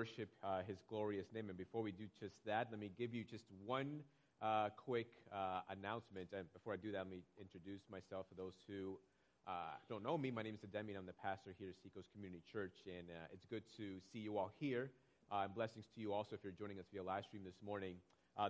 [0.00, 1.50] worship uh, His glorious name.
[1.50, 4.00] And before we do just that, let me give you just one
[4.40, 6.28] uh, quick uh, announcement.
[6.32, 8.96] And before I do that, let me introduce myself for those who
[9.46, 10.30] uh, don't know me.
[10.30, 12.72] My name is Ademi, and I'm the pastor here at Seacoast Community Church.
[12.86, 14.90] And uh, it's good to see you all here.
[15.30, 17.96] Uh, and blessings to you also if you're joining us via live stream this morning.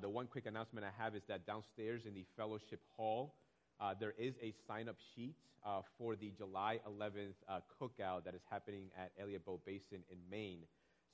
[0.01, 3.35] the one quick announcement I have is that downstairs in the fellowship hall,
[3.81, 5.35] uh, there is a sign up sheet
[5.67, 10.19] uh, for the July 11th uh, cookout that is happening at Eliot Boat Basin in
[10.31, 10.63] Maine.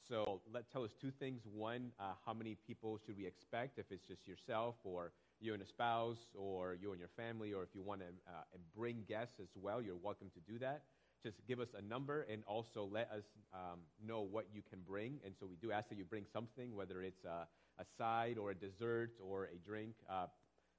[0.08, 1.42] So let tell us two things.
[1.46, 3.78] One, uh, how many people should we expect?
[3.78, 7.62] If it's just yourself, or you and a spouse, or you and your family, or
[7.62, 8.42] if you want to uh,
[8.76, 10.84] bring guests as well, you're welcome to do that.
[11.22, 15.18] Just give us a number and also let us um, know what you can bring.
[15.24, 18.50] And so we do ask that you bring something, whether it's a, a side or
[18.50, 19.94] a dessert or a drink.
[20.08, 20.26] Uh,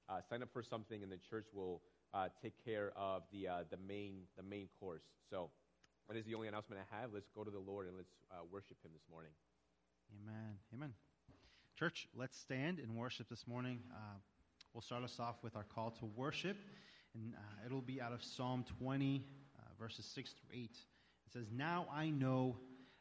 [0.10, 1.82] uh, sign up for something, and the church will
[2.14, 5.04] uh, take care of the, uh, the, main, the main course.
[5.30, 5.50] So
[6.08, 7.12] that is the only announcement I have.
[7.14, 9.31] Let's go to the Lord and let's uh, worship Him this morning.
[10.23, 10.56] Amen.
[10.73, 10.94] Amen.
[11.78, 13.80] Church, let's stand and worship this morning.
[13.94, 14.16] Uh,
[14.73, 16.58] we'll start us off with our call to worship,
[17.14, 19.23] and uh, it'll be out of Psalm 20,
[19.80, 20.64] verses 6 through 8.
[20.64, 22.58] It says, Now I know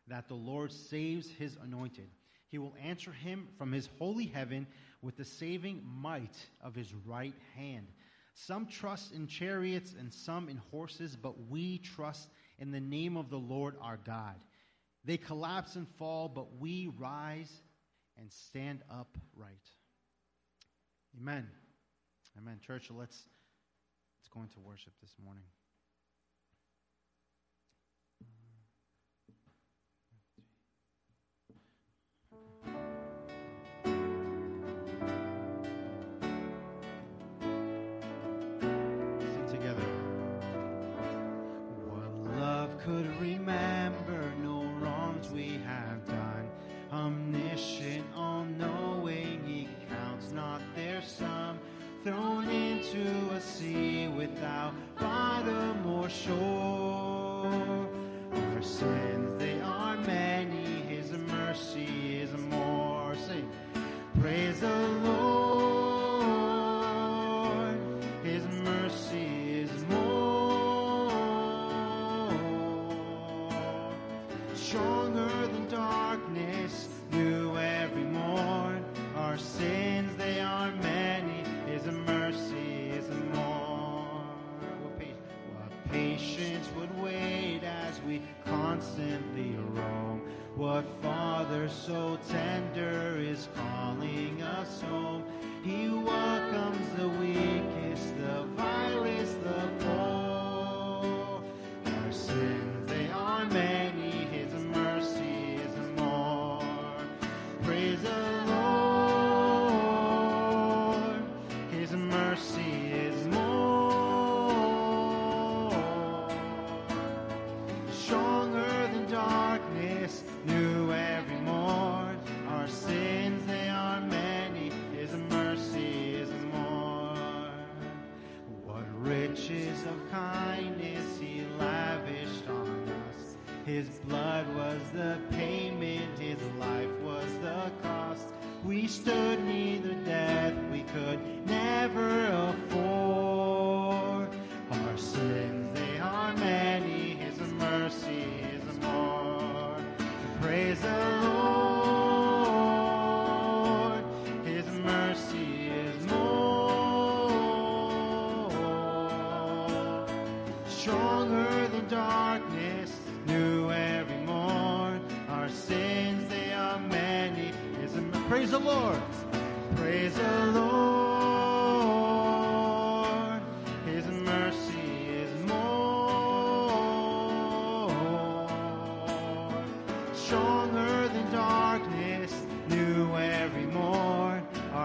[0.08, 2.08] that the Lord saves his anointed.
[2.48, 4.66] He will answer him from his holy heaven
[5.02, 7.86] with the saving might of his right hand.
[8.34, 13.30] Some trust in chariots and some in horses, but we trust in the name of
[13.30, 14.34] the Lord our God.
[15.04, 17.52] They collapse and fall, but we rise
[18.18, 19.68] and stand upright.
[21.20, 21.46] Amen.
[22.38, 22.58] Amen.
[22.66, 23.16] Church, let's,
[24.18, 25.44] let's go into worship this morning.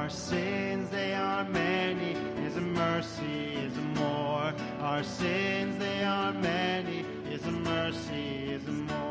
[0.02, 2.16] Our sins, they are many.
[2.44, 4.52] His mercy is more.
[4.80, 9.11] Our sins, they are many, is a mercy, is more.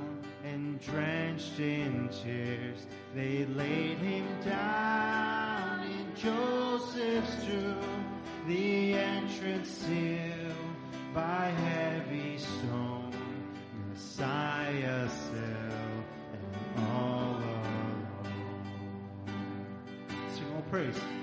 [0.81, 10.55] drenched in tears, they laid him down in Joseph's tomb, the entrance sealed
[11.13, 13.13] by heavy stone,
[13.89, 18.07] Messiah still and all alone.
[20.33, 21.20] Sing all praise.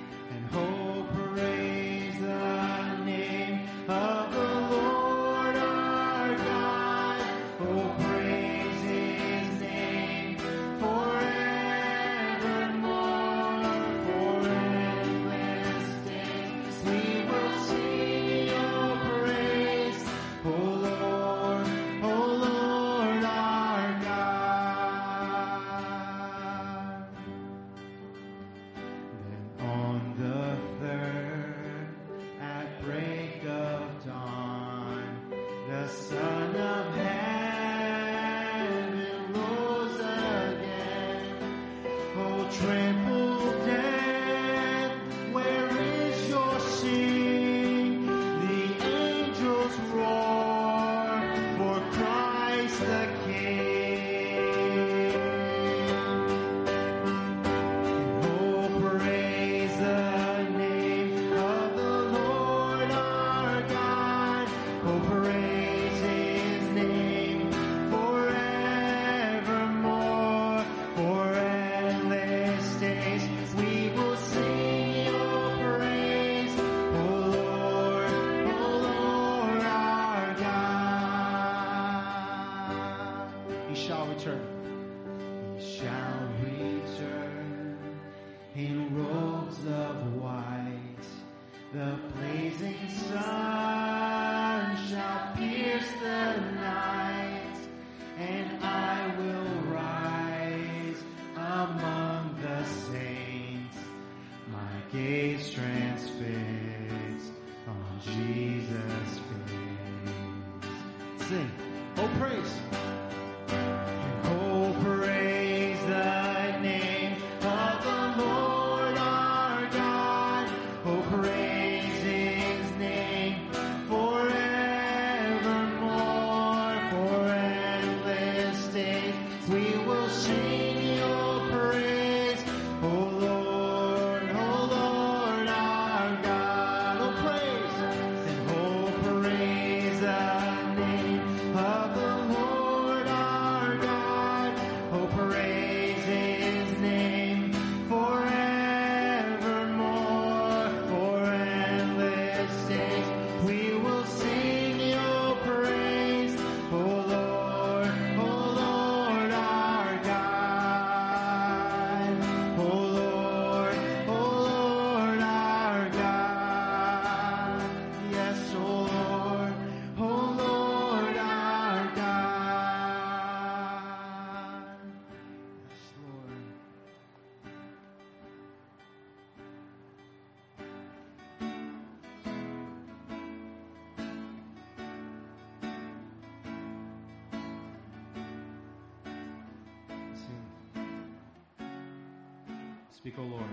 [192.98, 193.44] Speak, O Lord.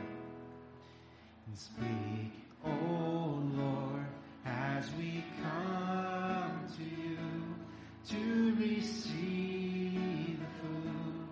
[1.53, 2.33] Speak,
[2.65, 4.07] O Lord,
[4.43, 7.19] as we come to you
[8.09, 11.27] to receive the food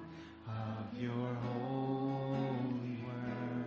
[0.48, 3.66] of your holy word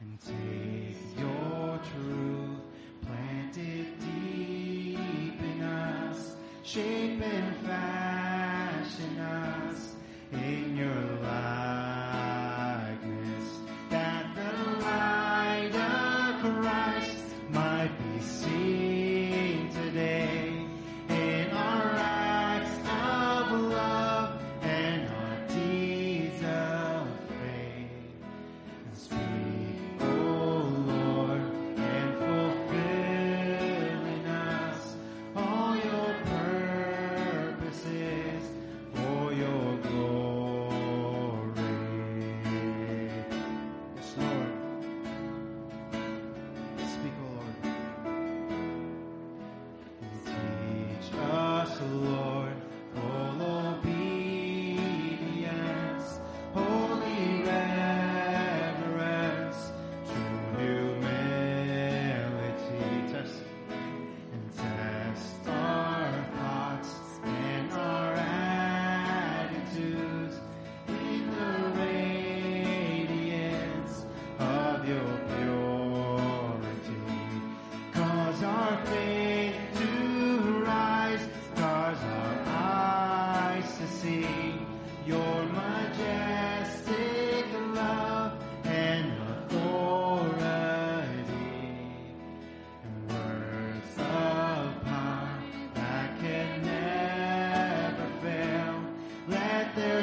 [0.00, 2.60] and taste your truth
[3.02, 8.03] planted deep in us, shape and fast.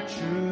[0.01, 0.50] Let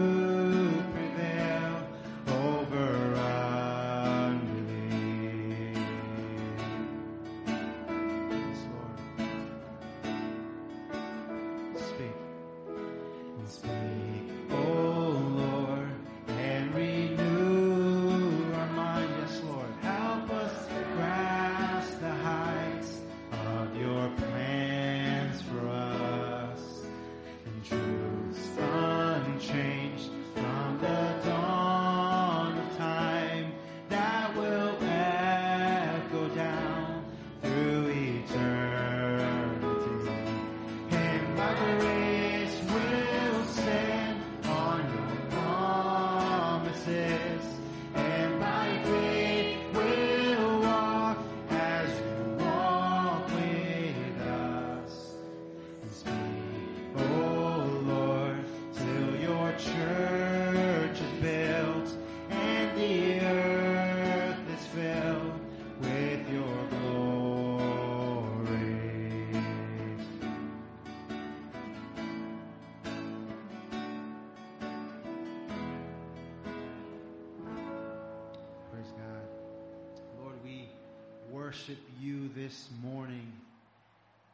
[81.99, 83.31] you this morning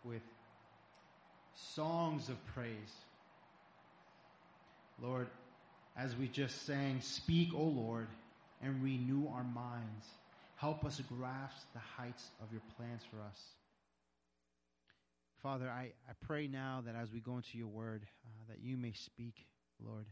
[0.04, 0.22] with
[1.56, 2.72] songs of praise.
[5.02, 5.28] Lord,
[5.98, 8.08] as we just sang, speak, O Lord,
[8.62, 10.06] and renew our minds.
[10.58, 13.40] Help us grasp the heights of your plans for us.
[15.42, 18.78] Father, I, I pray now that as we go into your word, uh, that you
[18.78, 19.46] may speak,
[19.84, 20.06] Lord.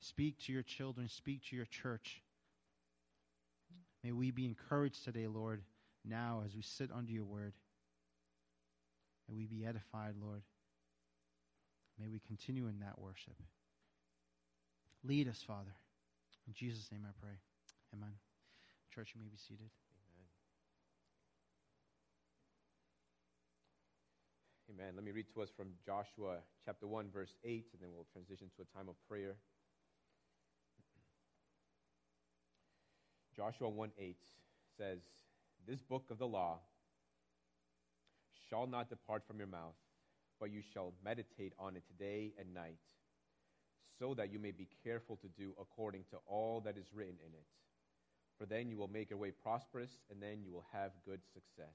[0.00, 2.22] Speak to your children, speak to your church.
[4.04, 5.62] May we be encouraged today, Lord,
[6.06, 7.52] now as we sit under your word.
[9.28, 10.42] and we be edified, Lord.
[11.98, 13.34] May we continue in that worship.
[15.02, 15.74] Lead us, Father.
[16.46, 17.36] In Jesus' name I pray.
[17.94, 18.12] Amen.
[18.94, 19.70] Church, you may be seated.
[24.70, 24.92] Amen.
[24.94, 28.48] Let me read to us from Joshua chapter 1, verse 8, and then we'll transition
[28.56, 29.36] to a time of prayer.
[33.34, 34.16] Joshua 1 8
[34.76, 34.98] says,
[35.66, 36.60] This book of the law
[38.48, 39.74] shall not depart from your mouth,
[40.38, 42.78] but you shall meditate on it today and night,
[43.98, 47.32] so that you may be careful to do according to all that is written in
[47.32, 47.46] it.
[48.38, 51.74] For then you will make your way prosperous, and then you will have good success.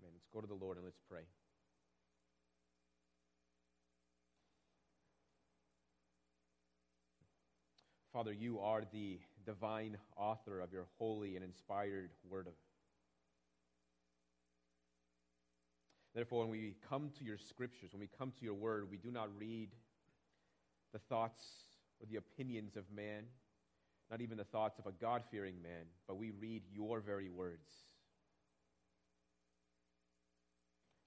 [0.00, 0.12] Amen.
[0.14, 1.22] Let's go to the Lord and let's pray.
[8.12, 12.48] Father, you are the divine author of your holy and inspired word.
[16.14, 19.10] Therefore, when we come to your scriptures, when we come to your word, we do
[19.10, 19.70] not read
[20.92, 21.42] the thoughts
[22.00, 23.24] or the opinions of man,
[24.10, 27.70] not even the thoughts of a God fearing man, but we read your very words.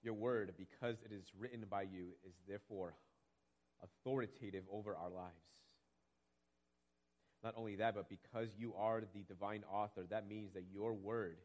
[0.01, 2.95] Your word, because it is written by you, is therefore
[3.83, 5.33] authoritative over our lives.
[7.45, 11.37] Not only that, but because you are the divine author, that means that your word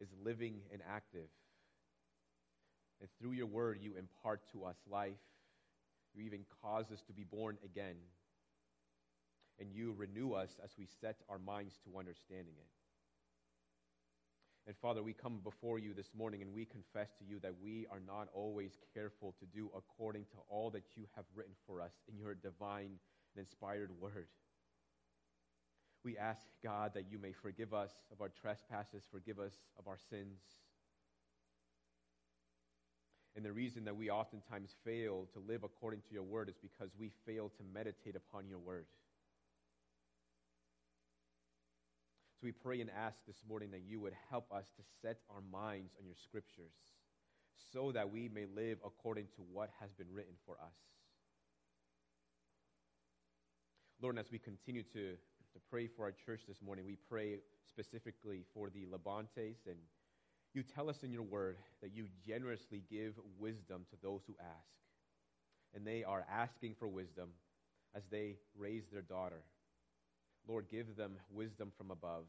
[0.00, 1.28] is living and active.
[3.02, 5.20] And through your word, you impart to us life.
[6.14, 7.96] You even cause us to be born again.
[9.60, 12.70] And you renew us as we set our minds to understanding it.
[14.66, 17.86] And Father, we come before you this morning and we confess to you that we
[17.90, 21.92] are not always careful to do according to all that you have written for us
[22.08, 22.98] in your divine
[23.36, 24.28] and inspired word.
[26.06, 29.98] We ask, God, that you may forgive us of our trespasses, forgive us of our
[30.08, 30.38] sins.
[33.34, 36.90] And the reason that we oftentimes fail to live according to your word is because
[36.96, 38.86] we fail to meditate upon your word.
[42.34, 45.42] So we pray and ask this morning that you would help us to set our
[45.50, 46.76] minds on your scriptures
[47.72, 50.76] so that we may live according to what has been written for us.
[54.00, 55.16] Lord, as we continue to,
[55.56, 59.56] to pray for our church this morning, we pray specifically for the Lebantes.
[59.66, 59.78] And
[60.52, 64.68] you tell us in your word that you generously give wisdom to those who ask.
[65.74, 67.30] And they are asking for wisdom
[67.94, 69.42] as they raise their daughter.
[70.46, 72.26] Lord, give them wisdom from above.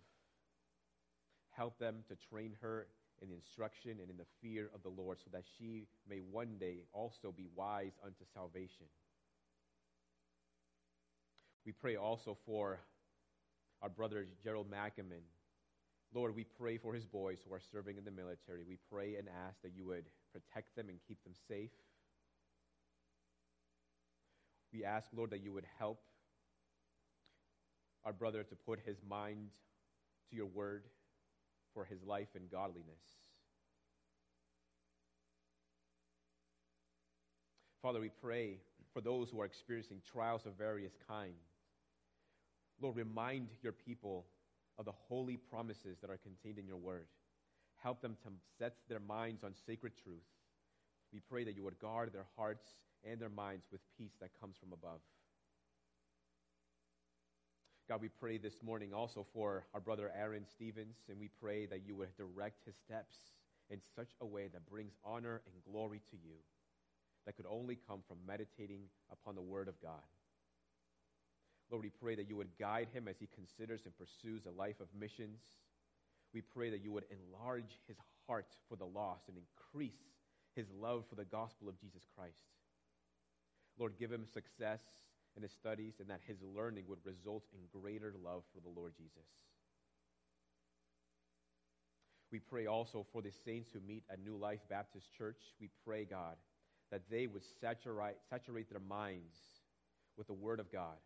[1.49, 2.87] Help them to train her
[3.21, 6.55] in the instruction and in the fear of the Lord, so that she may one
[6.59, 8.85] day also be wise unto salvation.
[11.65, 12.79] We pray also for
[13.81, 15.23] our brother Gerald Mackaman.
[16.13, 18.63] Lord, we pray for his boys who are serving in the military.
[18.67, 21.71] We pray and ask that you would protect them and keep them safe.
[24.73, 26.01] We ask, Lord, that you would help
[28.05, 29.49] our brother to put his mind
[30.29, 30.83] to your word
[31.73, 33.01] for his life and godliness.
[37.81, 38.59] Father, we pray
[38.93, 41.46] for those who are experiencing trials of various kinds.
[42.81, 44.25] Lord, remind your people
[44.77, 47.07] of the holy promises that are contained in your word.
[47.81, 50.25] Help them to set their minds on sacred truth.
[51.13, 52.65] We pray that you would guard their hearts
[53.03, 54.99] and their minds with peace that comes from above.
[57.87, 61.83] God, we pray this morning also for our brother Aaron Stevens, and we pray that
[61.87, 63.15] you would direct his steps
[63.69, 66.35] in such a way that brings honor and glory to you,
[67.25, 70.03] that could only come from meditating upon the Word of God.
[71.69, 74.79] Lord, we pray that you would guide him as he considers and pursues a life
[74.79, 75.39] of missions.
[76.33, 77.97] We pray that you would enlarge his
[78.27, 79.99] heart for the lost and increase
[80.55, 82.35] his love for the gospel of Jesus Christ.
[83.77, 84.81] Lord, give him success
[85.35, 88.93] in his studies and that his learning would result in greater love for the Lord
[88.97, 89.27] Jesus.
[92.31, 95.39] We pray also for the saints who meet at New Life Baptist Church.
[95.61, 96.35] We pray, God,
[96.91, 99.35] that they would saturate, saturate their minds
[100.17, 100.97] with the Word of God.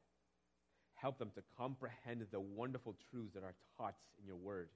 [1.02, 4.70] Help them to comprehend the wonderful truths that are taught in your Word,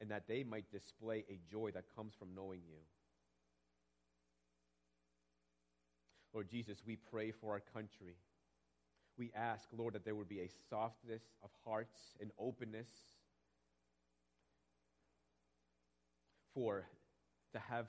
[0.00, 2.78] and that they might display a joy that comes from knowing you.
[6.32, 8.16] Lord Jesus, we pray for our country.
[9.18, 12.88] We ask, Lord, that there would be a softness of hearts and openness
[16.54, 16.86] for
[17.52, 17.86] to have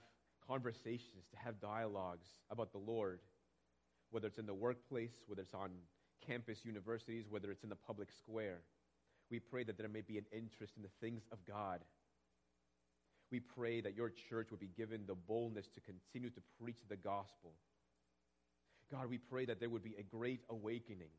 [0.48, 3.20] conversations, to have dialogues about the Lord,
[4.12, 5.72] whether it's in the workplace, whether it's on
[6.26, 8.62] campus universities, whether it's in the public square.
[9.30, 11.82] We pray that there may be an interest in the things of God.
[13.32, 16.96] We pray that your church would be given the boldness to continue to preach the
[16.96, 17.52] gospel.
[18.90, 21.10] God, we pray that there would be a great awakening.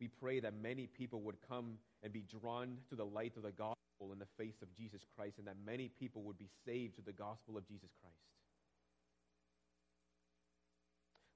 [0.00, 3.52] We pray that many people would come and be drawn to the light of the
[3.52, 3.76] gospel
[4.12, 7.12] in the face of Jesus Christ, and that many people would be saved to the
[7.12, 8.16] gospel of Jesus Christ.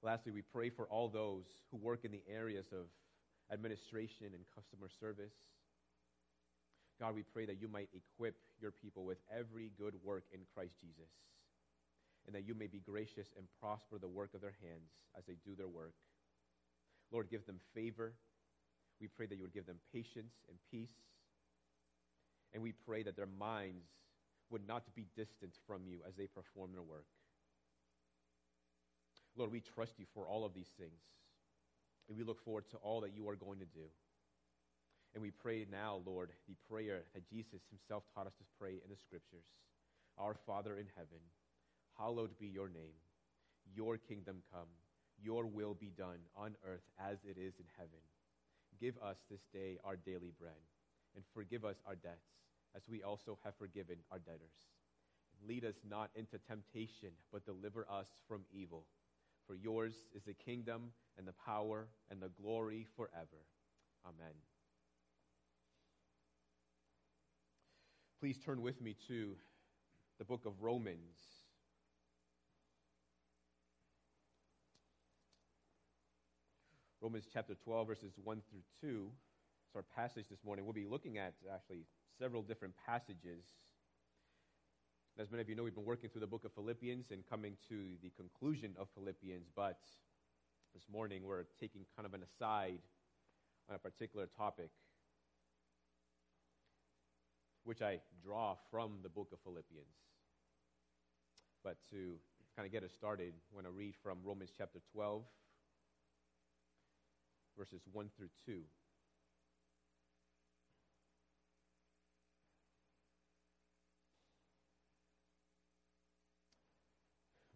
[0.01, 2.87] Lastly, we pray for all those who work in the areas of
[3.51, 5.33] administration and customer service.
[6.99, 10.75] God, we pray that you might equip your people with every good work in Christ
[10.79, 11.11] Jesus
[12.25, 15.35] and that you may be gracious and prosper the work of their hands as they
[15.45, 15.93] do their work.
[17.11, 18.13] Lord, give them favor.
[18.99, 20.95] We pray that you would give them patience and peace.
[22.53, 23.85] And we pray that their minds
[24.49, 27.05] would not be distant from you as they perform their work.
[29.35, 31.01] Lord, we trust you for all of these things.
[32.07, 33.87] And we look forward to all that you are going to do.
[35.13, 38.89] And we pray now, Lord, the prayer that Jesus himself taught us to pray in
[38.89, 39.47] the scriptures
[40.17, 41.23] Our Father in heaven,
[41.97, 42.99] hallowed be your name.
[43.73, 44.67] Your kingdom come.
[45.23, 48.03] Your will be done on earth as it is in heaven.
[48.79, 50.59] Give us this day our daily bread,
[51.15, 52.27] and forgive us our debts,
[52.75, 54.67] as we also have forgiven our debtors.
[55.47, 58.85] Lead us not into temptation, but deliver us from evil.
[59.47, 63.45] For yours is the kingdom, and the power, and the glory forever.
[64.05, 64.33] Amen.
[68.19, 69.35] Please turn with me to
[70.17, 71.19] the book of Romans.
[77.01, 79.11] Romans chapter 12, verses 1 through 2.
[79.67, 80.65] It's our passage this morning.
[80.65, 81.85] We'll be looking at actually
[82.17, 83.43] several different passages.
[85.17, 87.55] As many of you know, we've been working through the book of Philippians and coming
[87.69, 89.79] to the conclusion of Philippians, but
[90.73, 92.79] this morning we're taking kind of an aside
[93.69, 94.71] on a particular topic,
[97.63, 99.95] which I draw from the book of Philippians.
[101.63, 102.15] But to
[102.57, 105.23] kind of get us started, I want to read from Romans chapter 12,
[107.57, 108.59] verses 1 through 2.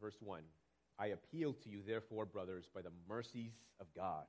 [0.02, 0.42] Verse 1
[1.00, 4.26] I appeal to you, therefore, brothers, by the mercies of God,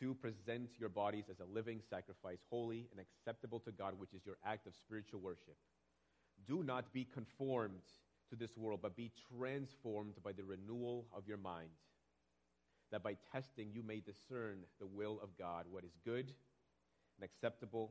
[0.00, 4.24] to present your bodies as a living sacrifice, holy and acceptable to God, which is
[4.24, 5.56] your act of spiritual worship.
[6.46, 7.82] Do not be conformed
[8.30, 11.70] to this world, but be transformed by the renewal of your mind
[12.94, 16.32] that by testing you may discern the will of God, what is good
[17.16, 17.90] and acceptable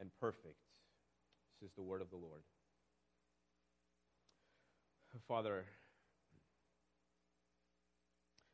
[0.00, 0.58] and perfect.
[1.60, 2.42] This is the word of the Lord.
[5.28, 5.66] Father,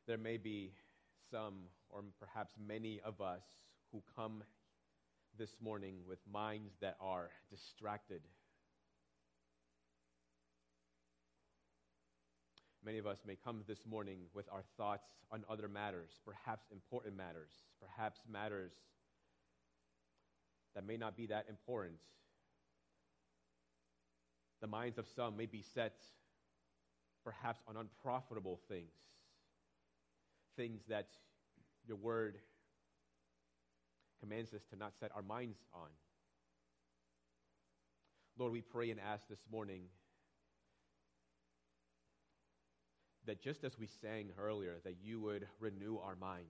[0.06, 0.72] there may be
[1.30, 1.54] some,
[1.90, 3.42] or perhaps many of us,
[3.92, 4.42] who come
[5.38, 8.20] this morning with minds that are distracted.
[12.84, 17.16] Many of us may come this morning with our thoughts on other matters, perhaps important
[17.16, 18.72] matters, perhaps matters
[20.74, 21.94] that may not be that important.
[24.60, 25.94] The minds of some may be set
[27.24, 28.92] perhaps on unprofitable things,
[30.56, 31.08] things that
[31.86, 32.38] your word
[34.20, 35.88] commands us to not set our minds on.
[38.38, 39.82] Lord, we pray and ask this morning
[43.26, 46.48] that just as we sang earlier, that you would renew our minds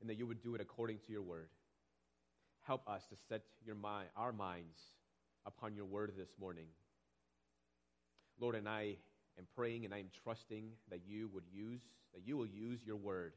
[0.00, 1.48] and that you would do it according to your word.
[2.66, 4.78] Help us to set your mind, our minds
[5.44, 6.66] upon your word this morning.
[8.40, 8.96] Lord, and I
[9.38, 11.80] am praying and I am trusting that you would use,
[12.14, 13.32] that you will use your word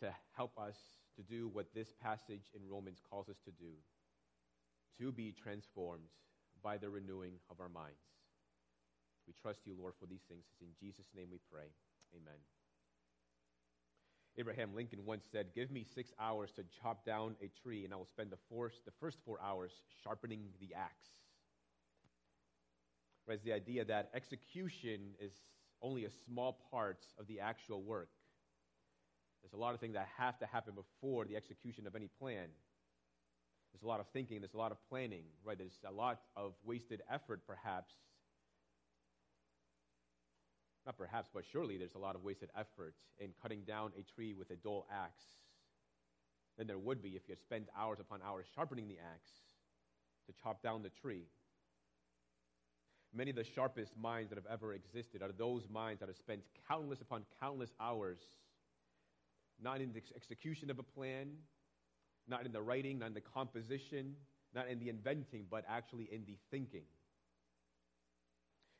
[0.00, 0.76] to help us
[1.16, 3.72] to do what this passage in Romans calls us to do
[4.98, 6.08] to be transformed
[6.62, 8.00] by the renewing of our minds.
[9.26, 10.44] We trust you, Lord, for these things.
[10.52, 11.68] It's in Jesus' name we pray.
[12.14, 12.38] Amen.
[14.38, 17.96] Abraham Lincoln once said, Give me six hours to chop down a tree, and I
[17.96, 19.72] will spend the, first, the first four hours
[20.04, 21.08] sharpening the axe.
[23.28, 25.32] Right, the idea that execution is
[25.82, 28.10] only a small part of the actual work.
[29.42, 32.46] There's a lot of things that have to happen before the execution of any plan.
[33.72, 35.58] There's a lot of thinking, there's a lot of planning, right?
[35.58, 37.92] There's a lot of wasted effort, perhaps.
[40.86, 44.34] Not perhaps, but surely there's a lot of wasted effort in cutting down a tree
[44.34, 45.24] with a dull axe
[46.56, 49.30] than there would be if you had spent hours upon hours sharpening the axe
[50.26, 51.26] to chop down the tree.
[53.16, 56.42] Many of the sharpest minds that have ever existed are those minds that have spent
[56.68, 58.18] countless upon countless hours
[59.62, 61.30] not in the execution of a plan,
[62.28, 64.14] not in the writing, not in the composition,
[64.54, 66.84] not in the inventing, but actually in the thinking.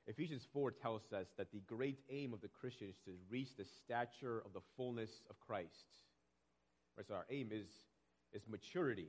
[0.07, 3.65] Ephesians 4 tells us that the great aim of the Christian is to reach the
[3.65, 5.71] stature of the fullness of Christ.
[6.97, 7.67] Right, so our aim is,
[8.33, 9.09] is maturity.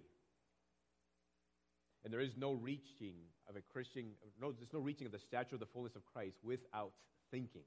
[2.07, 3.15] And there is no reaching
[3.49, 6.37] of a Christian, no, there's no reaching of the stature of the fullness of Christ
[6.41, 6.93] without
[7.31, 7.65] thinking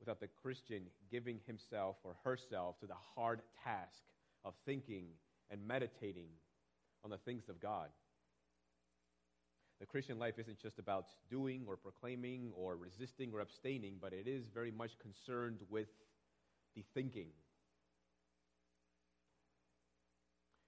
[0.00, 4.02] without the Christian giving himself or herself to the hard task
[4.44, 5.04] of thinking
[5.48, 6.26] and meditating
[7.04, 7.88] on the things of God.
[9.78, 14.26] The Christian life isn't just about doing or proclaiming or resisting or abstaining, but it
[14.26, 15.86] is very much concerned with
[16.74, 17.28] the thinking.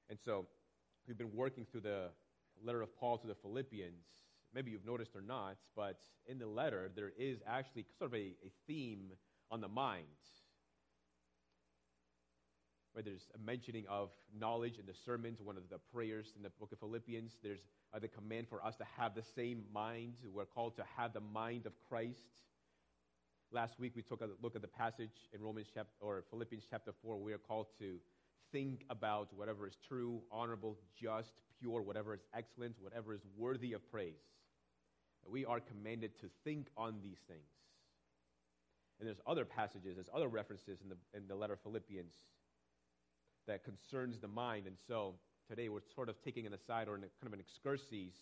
[0.09, 0.47] And so,
[1.11, 2.05] we've been working through the
[2.65, 4.07] letter of Paul to the Philippians.
[4.55, 8.37] Maybe you've noticed or not, but in the letter, there is actually sort of a,
[8.45, 9.11] a theme
[9.51, 10.07] on the mind.
[12.93, 16.51] Where there's a mentioning of knowledge in the sermons, one of the prayers in the
[16.61, 17.33] book of Philippians.
[17.43, 20.15] There's uh, the command for us to have the same mind.
[20.33, 22.23] We're called to have the mind of Christ.
[23.51, 26.93] Last week we took a look at the passage in Romans chapter or Philippians chapter
[27.03, 27.17] 4.
[27.17, 27.97] We are called to
[28.53, 33.91] think about whatever is true, honorable, just, pure, whatever is excellent, whatever is worthy of
[33.91, 34.23] praise.
[35.29, 37.51] We are commanded to think on these things.
[38.99, 42.13] And there's other passages, there's other references in the, in the letter of Philippians
[43.47, 44.67] that concerns the mind.
[44.67, 45.15] And so
[45.49, 48.15] today we're sort of taking an aside or an, kind of an excursus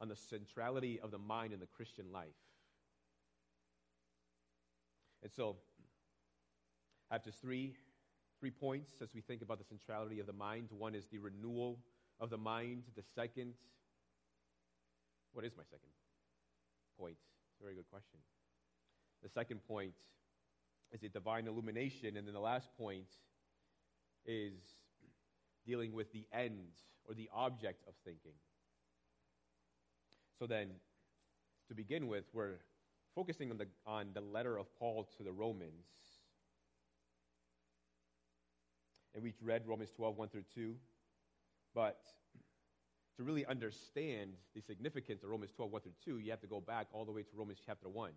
[0.00, 2.28] on the centrality of the mind in the Christian life.
[5.22, 5.56] And so
[7.10, 7.74] I have just three,
[8.42, 10.66] three points as we think about the centrality of the mind.
[10.76, 11.78] One is the renewal
[12.18, 12.82] of the mind.
[12.96, 13.54] The second,
[15.32, 15.90] what is my second
[16.98, 17.14] point?
[17.52, 18.18] It's a very good question.
[19.22, 19.92] The second point
[20.90, 22.16] is a divine illumination.
[22.16, 23.06] And then the last point
[24.26, 24.54] is
[25.64, 26.66] dealing with the end
[27.04, 28.34] or the object of thinking.
[30.40, 30.66] So then,
[31.68, 32.58] to begin with, we're
[33.14, 35.86] focusing on the, on the letter of Paul to the Romans.
[39.14, 40.74] And we read Romans 12, 1 through 2.
[41.74, 42.00] But
[43.16, 46.60] to really understand the significance of Romans 12, 1 through 2, you have to go
[46.60, 48.12] back all the way to Romans chapter 1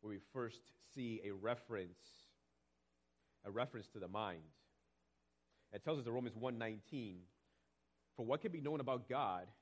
[0.00, 0.60] where we first
[0.94, 1.98] see a reference,
[3.44, 4.42] a reference to the mind.
[5.72, 7.26] It tells us in Romans 1:19,
[8.16, 9.52] "For what can be known about God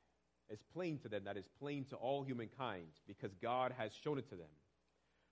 [0.49, 4.29] is plain to them, that is plain to all humankind, because God has shown it
[4.29, 4.51] to them.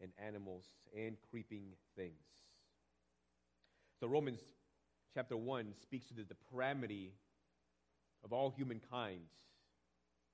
[0.00, 0.64] and animals
[0.96, 2.24] and creeping things.
[4.00, 4.40] So, Romans
[5.14, 7.12] chapter 1 speaks to the depravity
[8.24, 9.20] of all humankind,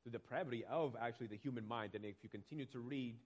[0.05, 1.95] the depravity of actually the human mind.
[1.95, 3.17] And if you continue to read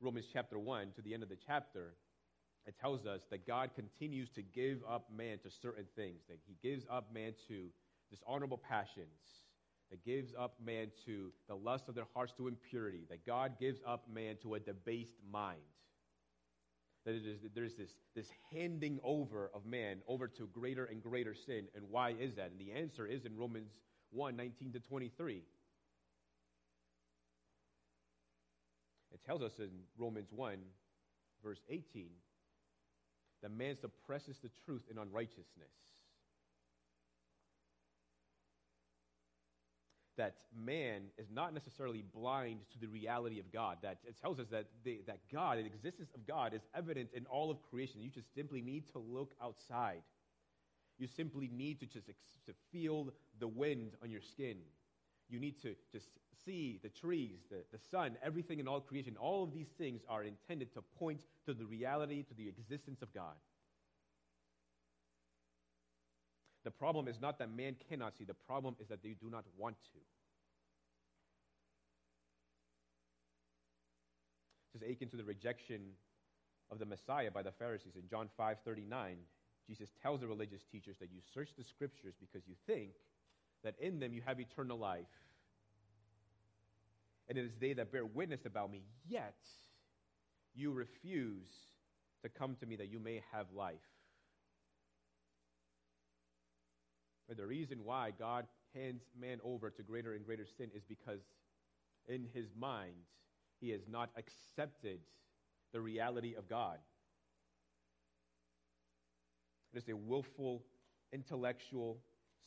[0.00, 1.94] Romans chapter 1 to the end of the chapter,
[2.66, 6.56] it tells us that God continues to give up man to certain things, that he
[6.62, 7.68] gives up man to
[8.10, 9.47] dishonorable passions,
[9.90, 13.80] that gives up man to the lust of their hearts to impurity, that God gives
[13.86, 15.60] up man to a debased mind.
[17.04, 21.34] That it is, there's this, this handing over of man over to greater and greater
[21.34, 21.68] sin.
[21.74, 22.50] And why is that?
[22.50, 23.70] And the answer is in Romans
[24.10, 25.42] 1 19 to 23.
[29.12, 30.58] It tells us in Romans 1,
[31.42, 32.08] verse 18,
[33.42, 35.72] that man suppresses the truth in unrighteousness.
[40.18, 43.78] That man is not necessarily blind to the reality of God.
[43.82, 47.50] That it tells us that, that God, the existence of God, is evident in all
[47.50, 48.02] of creation.
[48.02, 50.02] You just simply need to look outside.
[50.98, 54.56] You simply need to just ex- to feel the wind on your skin.
[55.28, 56.08] You need to just
[56.44, 59.16] see the trees, the, the sun, everything in all creation.
[59.18, 63.12] All of these things are intended to point to the reality, to the existence of
[63.14, 63.34] God.
[66.64, 69.44] The problem is not that man cannot see, the problem is that they do not
[69.56, 69.98] want to.
[74.72, 75.80] This is akin to the rejection
[76.70, 77.94] of the Messiah by the Pharisees.
[77.96, 79.16] In John 5 39,
[79.66, 82.90] Jesus tells the religious teachers that you search the scriptures because you think
[83.64, 85.06] that in them you have eternal life.
[87.28, 89.36] And it is they that bear witness about me, yet
[90.54, 91.50] you refuse
[92.22, 93.76] to come to me that you may have life.
[97.28, 101.20] But the reason why God hands man over to greater and greater sin is because
[102.08, 102.94] in his mind
[103.60, 105.00] he has not accepted
[105.72, 106.78] the reality of God.
[109.74, 110.64] It is a willful,
[111.12, 111.98] intellectual,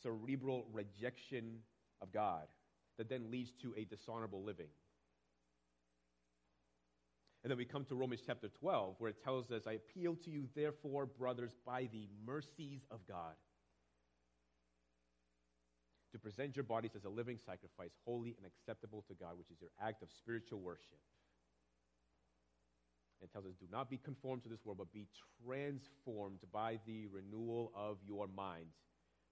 [0.02, 1.58] cerebral rejection
[2.00, 2.46] of God
[2.98, 4.68] that then leads to a dishonorable living.
[7.44, 10.30] And then we come to Romans chapter 12, where it tells us, I appeal to
[10.30, 13.34] you, therefore, brothers, by the mercies of God,
[16.12, 19.60] to present your bodies as a living sacrifice, holy and acceptable to God, which is
[19.60, 20.98] your act of spiritual worship.
[23.22, 25.06] It tells us, do not be conformed to this world, but be
[25.44, 28.66] transformed by the renewal of your mind.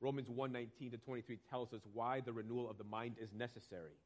[0.00, 3.96] Romans 1:19 to 23 tells us why the renewal of the mind is necessary.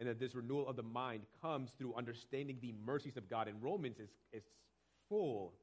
[0.00, 3.46] And that this renewal of the mind comes through understanding the mercies of God.
[3.46, 4.42] And Romans is, is
[5.08, 5.54] full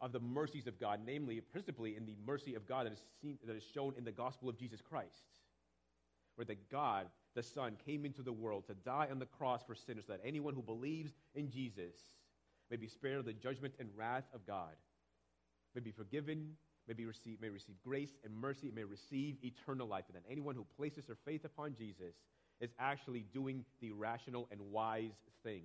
[0.00, 3.38] of the mercies of God, namely, principally in the mercy of God that is, seen,
[3.44, 5.24] that is shown in the gospel of Jesus Christ,
[6.36, 9.74] where the God, the Son, came into the world to die on the cross for
[9.74, 11.94] sinners, so that anyone who believes in Jesus
[12.70, 14.76] may be spared the judgment and wrath of God,
[15.74, 16.52] may be forgiven,
[16.86, 20.04] may, be receive, may receive grace and mercy, may receive eternal life.
[20.08, 22.14] And that anyone who places their faith upon Jesus
[22.60, 25.62] is actually doing the rational and wise thing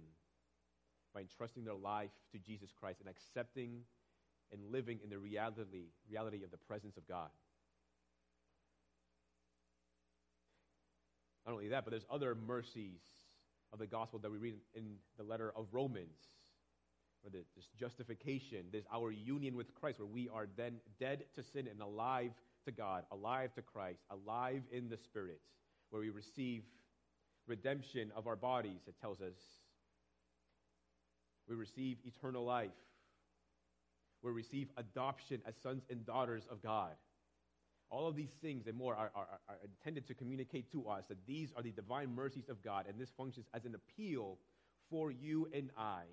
[1.13, 3.81] by entrusting their life to Jesus Christ and accepting
[4.53, 7.29] and living in the reality, reality of the presence of God.
[11.45, 13.01] Not only that, but there's other mercies
[13.73, 16.29] of the gospel that we read in the letter of Romans.
[17.21, 21.67] Where there's justification, there's our union with Christ, where we are then dead to sin
[21.67, 22.31] and alive
[22.65, 25.39] to God, alive to Christ, alive in the Spirit,
[25.89, 26.63] where we receive
[27.47, 29.35] redemption of our bodies, it tells us.
[31.47, 32.71] We receive eternal life.
[34.23, 36.93] We receive adoption as sons and daughters of God.
[37.89, 41.27] All of these things and more are, are, are, intended to communicate to us that
[41.27, 44.39] these are the divine mercies of God, and this functions as an appeal
[44.89, 46.03] for you and I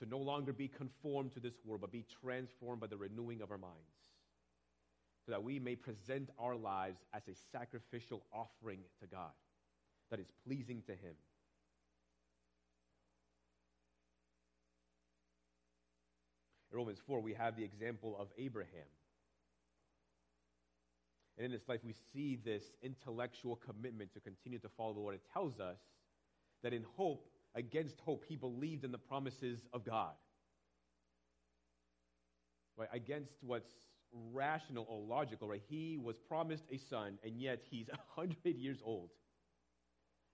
[0.00, 3.50] to no longer be conformed to this world, but be transformed by the renewing of
[3.50, 3.76] our minds,
[5.24, 9.30] so that we may present our lives as a sacrificial offering to God
[10.10, 11.14] that is pleasing to Him.
[16.74, 18.88] Romans 4, we have the example of Abraham.
[21.36, 25.14] And in his life, we see this intellectual commitment to continue to follow the Lord.
[25.14, 25.78] It tells us
[26.62, 30.12] that in hope, against hope, he believed in the promises of God.
[32.76, 32.88] Right?
[32.92, 33.70] Against what's,
[34.32, 35.62] rational or logical, right?
[35.68, 39.10] He was promised a son, and yet he's 100 years old.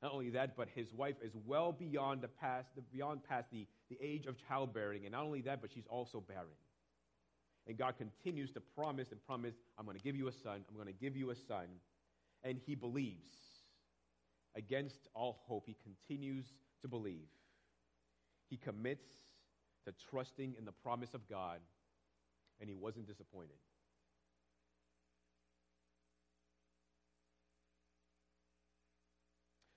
[0.03, 3.99] Not only that, but his wife is well beyond the past, beyond past the, the
[4.01, 5.05] age of childbearing.
[5.05, 6.47] And not only that, but she's also barren.
[7.67, 10.75] And God continues to promise and promise, I'm going to give you a son, I'm
[10.75, 11.67] going to give you a son.
[12.43, 13.35] And he believes.
[14.57, 16.47] Against all hope, he continues
[16.83, 17.29] to believe.
[18.49, 19.07] He commits
[19.87, 21.61] to trusting in the promise of God,
[22.61, 23.57] and he wasn't disappointed.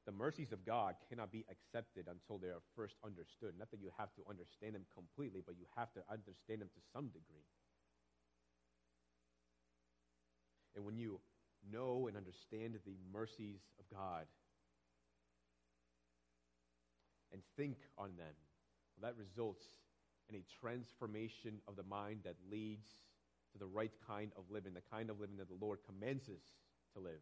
[0.06, 3.54] The mercies of God cannot be accepted until they are first understood.
[3.58, 6.82] Not that you have to understand them completely, but you have to understand them to
[6.92, 7.48] some degree.
[10.76, 11.22] And when you
[11.72, 14.26] know and understand the mercies of God
[17.32, 18.36] and think on them,
[19.00, 19.64] well, that results
[20.30, 22.88] in a transformation of the mind that leads
[23.54, 26.44] to the right kind of living, the kind of living that the Lord commands us
[26.96, 27.22] to live.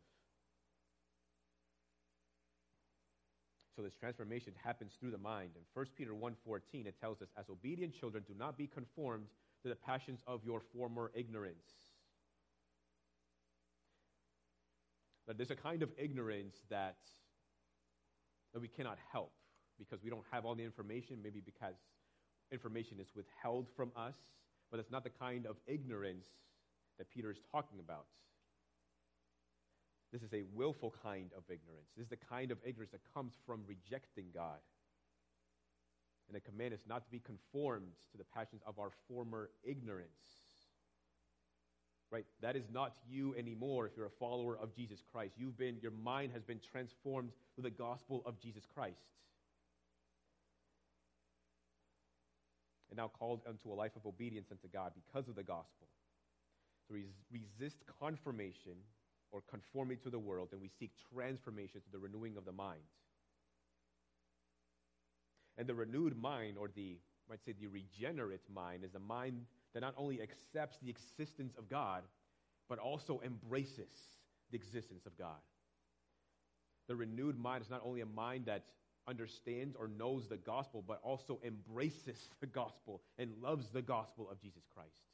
[3.75, 5.51] So this transformation happens through the mind.
[5.55, 9.27] In 1 Peter 1:14 it tells us as obedient children do not be conformed
[9.63, 11.91] to the passions of your former ignorance.
[15.27, 16.97] That there's a kind of ignorance that,
[18.53, 19.31] that we cannot help
[19.77, 21.75] because we don't have all the information, maybe because
[22.51, 24.15] information is withheld from us,
[24.69, 26.27] but it's not the kind of ignorance
[26.97, 28.05] that Peter is talking about.
[30.11, 31.87] This is a willful kind of ignorance.
[31.95, 34.59] This is the kind of ignorance that comes from rejecting God.
[36.27, 40.09] And the command is not to be conformed to the passions of our former ignorance.
[42.09, 42.25] Right?
[42.41, 45.35] That is not you anymore if you're a follower of Jesus Christ.
[45.37, 48.95] You've been, your mind has been transformed through the gospel of Jesus Christ.
[52.89, 55.87] And now called unto a life of obedience unto God because of the gospel.
[56.87, 58.73] So res- resist confirmation
[59.31, 62.81] or conformity to the world, and we seek transformation to the renewing of the mind.
[65.57, 66.97] And the renewed mind, or the,
[67.29, 71.69] might say, the regenerate mind, is a mind that not only accepts the existence of
[71.69, 72.03] God,
[72.67, 73.91] but also embraces
[74.49, 75.39] the existence of God.
[76.87, 78.63] The renewed mind is not only a mind that
[79.07, 84.41] understands or knows the gospel, but also embraces the gospel and loves the gospel of
[84.41, 85.10] Jesus Christ.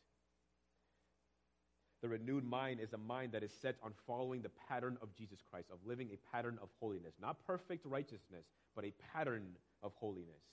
[2.01, 5.39] The renewed mind is a mind that is set on following the pattern of Jesus
[5.49, 7.15] Christ, of living a pattern of holiness.
[7.19, 10.43] Not perfect righteousness, but a pattern of holiness.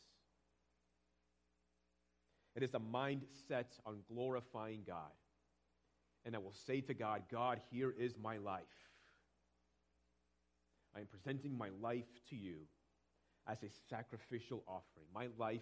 [2.56, 5.12] It is a mind set on glorifying God.
[6.24, 8.62] And I will say to God, God, here is my life.
[10.96, 12.54] I am presenting my life to you
[13.46, 15.06] as a sacrificial offering.
[15.12, 15.60] My life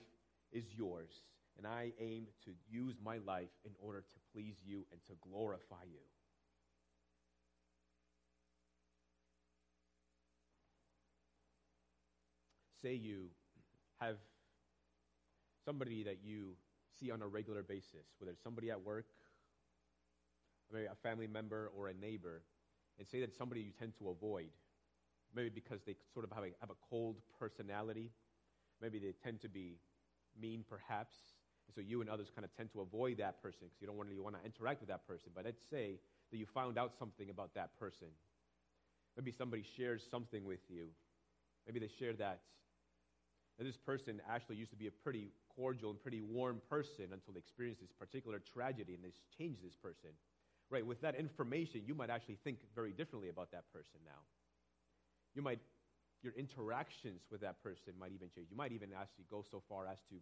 [0.53, 1.11] is yours
[1.57, 5.85] and I aim to use my life in order to please you and to glorify
[5.85, 6.01] you.
[12.83, 13.27] Say you
[14.01, 14.17] have
[15.65, 16.57] somebody that you
[16.99, 19.07] see on a regular basis, whether it's somebody at work,
[20.73, 22.43] maybe a family member or a neighbor,
[22.99, 24.51] and say that somebody you tend to avoid,
[25.35, 28.11] maybe because they sort of have a, have a cold personality,
[28.81, 29.79] maybe they tend to be
[30.41, 31.15] mean perhaps,
[31.75, 34.19] so you and others kind of tend to avoid that person because you don't really
[34.19, 35.31] want to interact with that person.
[35.35, 35.99] But let's say
[36.31, 38.09] that you found out something about that person.
[39.17, 40.89] Maybe somebody shares something with you.
[41.67, 42.41] Maybe they share that,
[43.59, 47.35] that this person actually used to be a pretty cordial and pretty warm person until
[47.35, 50.11] they experienced this particular tragedy and they changed this person.
[50.71, 54.25] Right, with that information, you might actually think very differently about that person now.
[55.35, 55.61] You might,
[56.23, 58.46] your interactions with that person might even change.
[58.51, 60.17] You might even actually go so far as to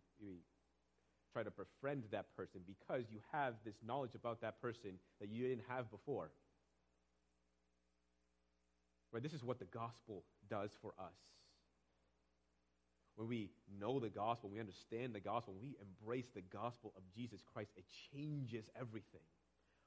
[1.33, 5.49] try to befriend that person because you have this knowledge about that person that you
[5.49, 6.31] didn't have before.
[9.13, 9.23] Right?
[9.23, 11.17] This is what the gospel does for us.
[13.17, 17.41] When we know the gospel, we understand the gospel, we embrace the gospel of Jesus
[17.53, 19.21] Christ, it changes everything.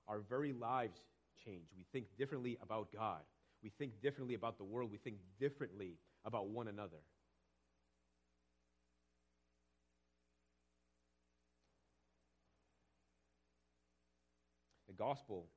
[0.07, 0.99] Our very lives
[1.45, 1.65] change.
[1.75, 3.21] We think differently about God.
[3.63, 4.91] We think differently about the world.
[4.91, 6.99] We think differently about one another.
[15.03, 15.47] Gospel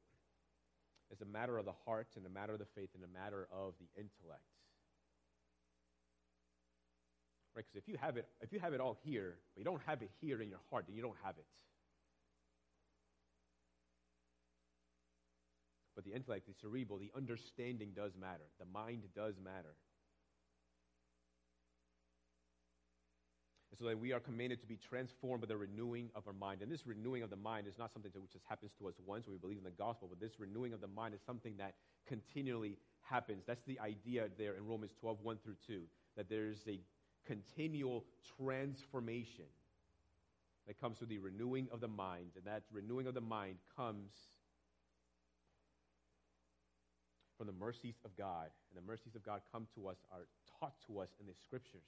[1.12, 3.46] is a matter of the heart and a matter of the faith and a matter
[3.52, 4.42] of the intellect.
[7.54, 7.64] Right?
[7.64, 10.02] Because if you have it, if you have it all here, but you don't have
[10.02, 11.46] it here in your heart, then you don't have it.
[15.94, 18.44] But the intellect, the cerebral, the understanding does matter.
[18.58, 19.74] The mind does matter.
[23.78, 26.62] So that we are commanded to be transformed by the renewing of our mind.
[26.62, 29.26] And this renewing of the mind is not something that just happens to us once
[29.26, 31.74] when we believe in the gospel, but this renewing of the mind is something that
[32.06, 33.44] continually happens.
[33.46, 35.82] That's the idea there in Romans 12, 1 through 2,
[36.16, 36.80] that there's a
[37.26, 38.04] continual
[38.38, 39.46] transformation
[40.66, 42.30] that comes through the renewing of the mind.
[42.36, 44.12] And that renewing of the mind comes
[47.36, 48.48] from the mercies of God.
[48.70, 50.26] And the mercies of God come to us, are
[50.58, 51.86] taught to us in the scriptures.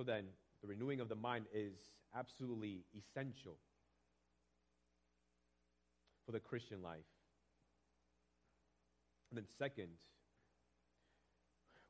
[0.00, 0.24] So then,
[0.62, 1.74] the renewing of the mind is
[2.16, 3.58] absolutely essential
[6.24, 7.04] for the Christian life.
[9.30, 9.90] And then, second,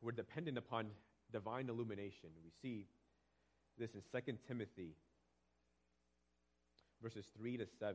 [0.03, 0.87] we're dependent upon
[1.33, 2.31] divine illumination.
[2.43, 2.89] We see
[3.79, 4.97] this in 2 Timothy,
[7.01, 7.95] verses 3 to 7.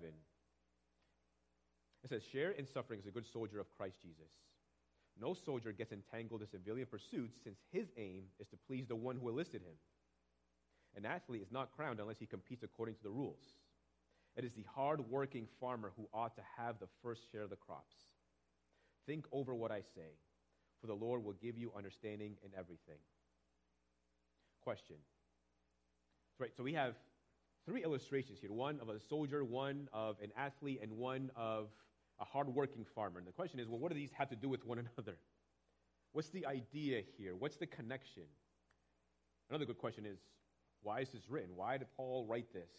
[2.05, 4.32] It says, Share in suffering as a good soldier of Christ Jesus.
[5.20, 9.18] No soldier gets entangled in civilian pursuits since his aim is to please the one
[9.18, 9.76] who enlisted him.
[10.96, 13.56] An athlete is not crowned unless he competes according to the rules.
[14.38, 17.56] It is the hard working farmer who ought to have the first share of the
[17.56, 17.96] crops.
[19.06, 20.18] Think over what I say,
[20.82, 23.00] for the Lord will give you understanding in everything.
[24.64, 24.98] Question.
[26.39, 26.96] Right, so we have
[27.66, 31.70] three illustrations here one of a soldier, one of an athlete, and one of
[32.20, 33.20] a hardworking farmer.
[33.20, 35.18] And the question is well, what do these have to do with one another?
[36.14, 37.36] What's the idea here?
[37.36, 38.24] What's the connection?
[39.50, 40.18] Another good question is
[40.86, 41.50] why is this written?
[41.56, 42.70] Why did Paul write this?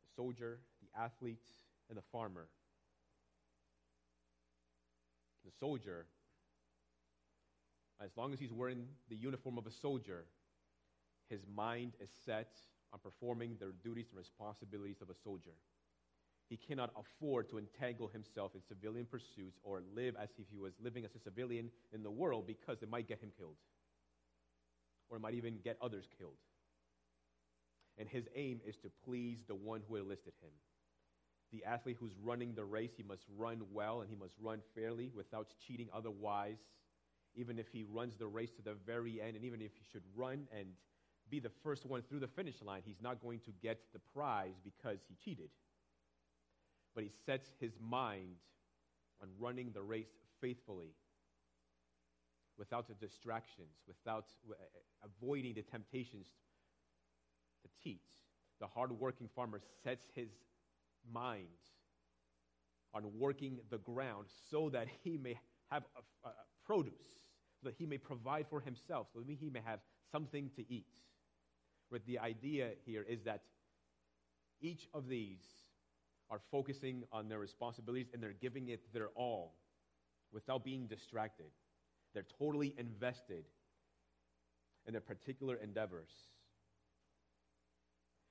[0.00, 1.44] The soldier, the athlete,
[1.90, 2.46] and the farmer.
[5.44, 6.06] The soldier,
[8.02, 10.24] as long as he's wearing the uniform of a soldier,
[11.28, 12.56] his mind is set
[12.94, 15.52] on performing the duties and responsibilities of a soldier.
[16.48, 20.72] He cannot afford to entangle himself in civilian pursuits or live as if he was
[20.82, 23.56] living as a civilian in the world because it might get him killed.
[25.08, 26.36] Or it might even get others killed.
[27.98, 30.50] And his aim is to please the one who enlisted him.
[31.52, 35.10] The athlete who's running the race, he must run well and he must run fairly
[35.14, 36.56] without cheating otherwise.
[37.34, 40.02] Even if he runs the race to the very end, and even if he should
[40.16, 40.68] run and
[41.30, 44.54] be the first one through the finish line, he's not going to get the prize
[44.64, 45.50] because he cheated.
[46.94, 48.36] But he sets his mind
[49.22, 50.94] on running the race faithfully
[52.58, 54.54] without the distractions, without uh,
[55.02, 56.26] avoiding the temptations
[57.62, 58.02] to cheat.
[58.60, 60.28] The hardworking farmer sets his
[61.12, 61.46] mind
[62.94, 65.38] on working the ground so that he may
[65.70, 65.84] have
[66.24, 66.32] a, a
[66.64, 66.92] produce,
[67.60, 69.80] so that he may provide for himself, so that he may have
[70.10, 70.86] something to eat.
[71.90, 73.42] But the idea here is that
[74.60, 75.40] each of these
[76.32, 79.54] are focusing on their responsibilities and they're giving it their all
[80.32, 81.50] without being distracted.
[82.14, 83.44] They're totally invested
[84.86, 86.08] in their particular endeavors.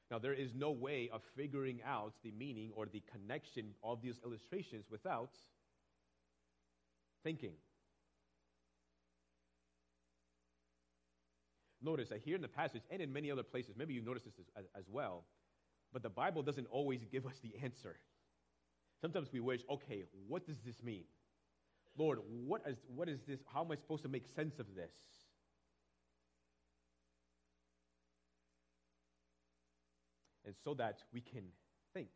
[0.10, 4.16] Now, there is no way of figuring out the meaning or the connection of these
[4.26, 5.38] illustrations without
[7.24, 7.54] thinking.
[11.84, 14.34] Notice that here in the passage and in many other places, maybe you notice this
[14.58, 15.24] as, as, well,
[15.94, 17.98] but the Bible doesn't always give us the answer.
[19.02, 21.04] Sometimes we wish, okay, what does this mean?
[21.98, 23.40] Lord, what is, what is this?
[23.54, 24.94] How am I supposed to make sense of this?
[30.46, 31.44] And so that we can
[31.94, 32.10] think.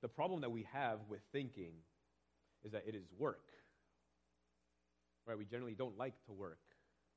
[0.00, 1.72] The problem that we have with thinking
[2.64, 3.44] is that it is work.
[5.26, 5.38] Right?
[5.38, 6.58] We generally don't like to work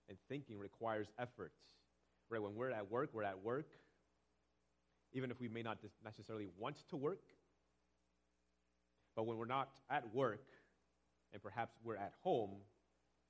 [0.08, 1.54] and thinking requires effort.
[2.30, 2.42] Right?
[2.42, 3.68] When we're at work, we're at work.
[5.16, 7.24] Even if we may not necessarily want to work.
[9.16, 10.46] But when we're not at work,
[11.34, 12.52] and perhaps we're at home,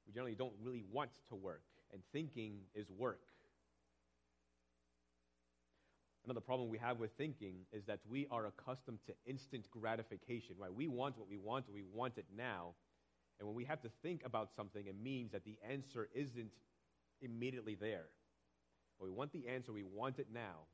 [0.06, 1.62] we generally don't really want to work.
[1.94, 3.22] And thinking is work.
[6.26, 10.74] Another problem we have with thinking is that we are accustomed to instant gratification, right?
[10.74, 12.74] We want what we want, we want it now.
[13.40, 16.52] And when we have to think about something, it means that the answer isn't
[17.22, 18.06] immediately there.
[19.00, 20.66] But we want the answer, we want it now.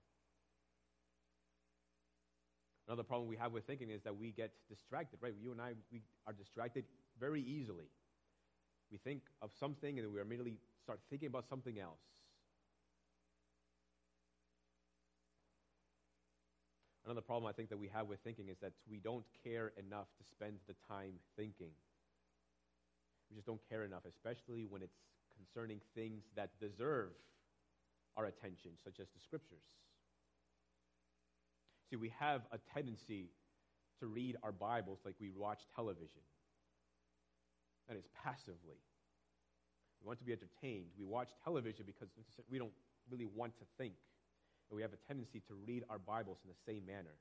[2.92, 5.34] Another problem we have with thinking is that we get distracted, right?
[5.42, 6.84] You and I, we are distracted
[7.18, 7.86] very easily.
[8.92, 12.04] We think of something and we immediately start thinking about something else.
[17.06, 20.08] Another problem I think that we have with thinking is that we don't care enough
[20.18, 21.72] to spend the time thinking.
[23.30, 25.00] We just don't care enough, especially when it's
[25.34, 27.12] concerning things that deserve
[28.18, 29.64] our attention, such as the scriptures.
[31.92, 33.28] See, we have a tendency
[34.00, 36.24] to read our Bibles like we watch television.
[37.90, 38.80] That is passively.
[40.02, 40.86] We want to be entertained.
[40.98, 42.08] We watch television because
[42.50, 42.72] we don't
[43.10, 43.94] really want to think.
[44.70, 47.20] And we have a tendency to read our Bibles in the same manner.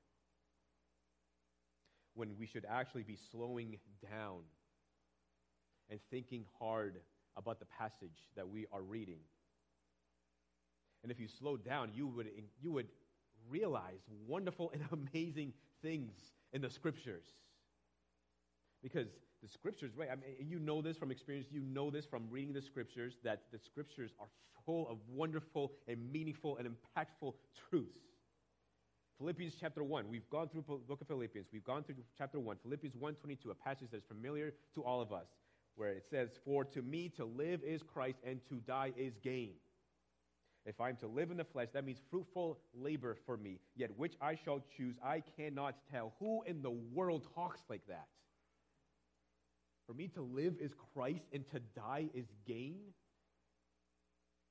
[2.14, 4.42] When we should actually be slowing down
[5.90, 7.00] and thinking hard
[7.36, 9.18] about the passage that we are reading.
[11.02, 12.28] And if you slow down, you would,
[12.62, 12.86] you would
[13.50, 14.82] realize wonderful and
[15.12, 16.12] amazing things
[16.52, 17.24] in the scriptures.
[18.82, 19.08] Because
[19.42, 20.08] the scriptures, right?
[20.10, 23.42] I mean, you know this from experience, you know this from reading the scriptures, that
[23.52, 24.26] the scriptures are
[24.66, 27.34] full of wonderful and meaningful and impactful
[27.68, 28.10] truths.
[29.18, 32.56] Philippians chapter 1, we've gone through the book of Philippians, we've gone through chapter 1,
[32.62, 35.26] Philippians 1.22, a passage that's familiar to all of us,
[35.76, 39.52] where it says, For to me to live is Christ and to die is gain.
[40.66, 43.58] If I am to live in the flesh, that means fruitful labor for me.
[43.76, 46.12] Yet which I shall choose, I cannot tell.
[46.18, 48.08] Who in the world talks like that?
[49.86, 52.78] For me to live is Christ and to die is gain?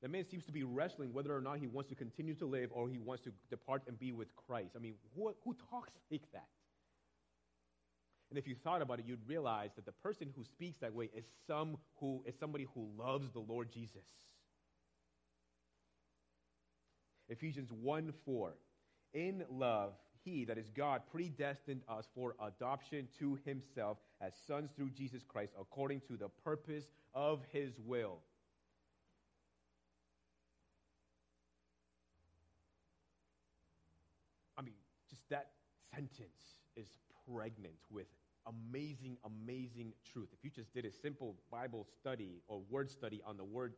[0.02, 2.70] The man seems to be wrestling whether or not he wants to continue to live
[2.74, 4.72] or he wants to depart and be with Christ.
[4.76, 6.48] I mean, who, who talks like that?
[8.30, 11.10] And if you thought about it, you'd realize that the person who speaks that way
[11.16, 14.06] is, some who, is somebody who loves the Lord Jesus.
[17.30, 18.56] Ephesians 1 4.
[19.14, 24.90] In love, he, that is God, predestined us for adoption to himself as sons through
[24.90, 28.20] Jesus Christ, according to the purpose of his will.
[34.58, 34.76] I mean,
[35.10, 35.52] just that
[35.94, 36.88] sentence is
[37.34, 38.08] pregnant with
[38.48, 40.30] amazing, amazing truth.
[40.34, 43.74] If you just did a simple Bible study or word study on the word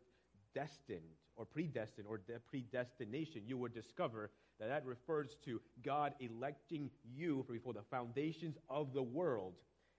[0.53, 1.01] destined
[1.35, 7.45] or predestined or de- predestination, you would discover that that refers to God electing you
[7.49, 9.53] before the foundations of the world.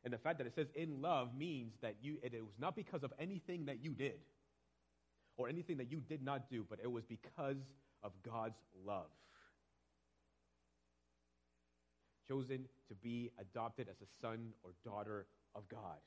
[0.05, 3.03] And the fact that it says in love means that you, it was not because
[3.03, 4.18] of anything that you did
[5.36, 7.57] or anything that you did not do, but it was because
[8.03, 9.11] of God's love.
[12.28, 15.98] Chosen to be adopted as a son or daughter of God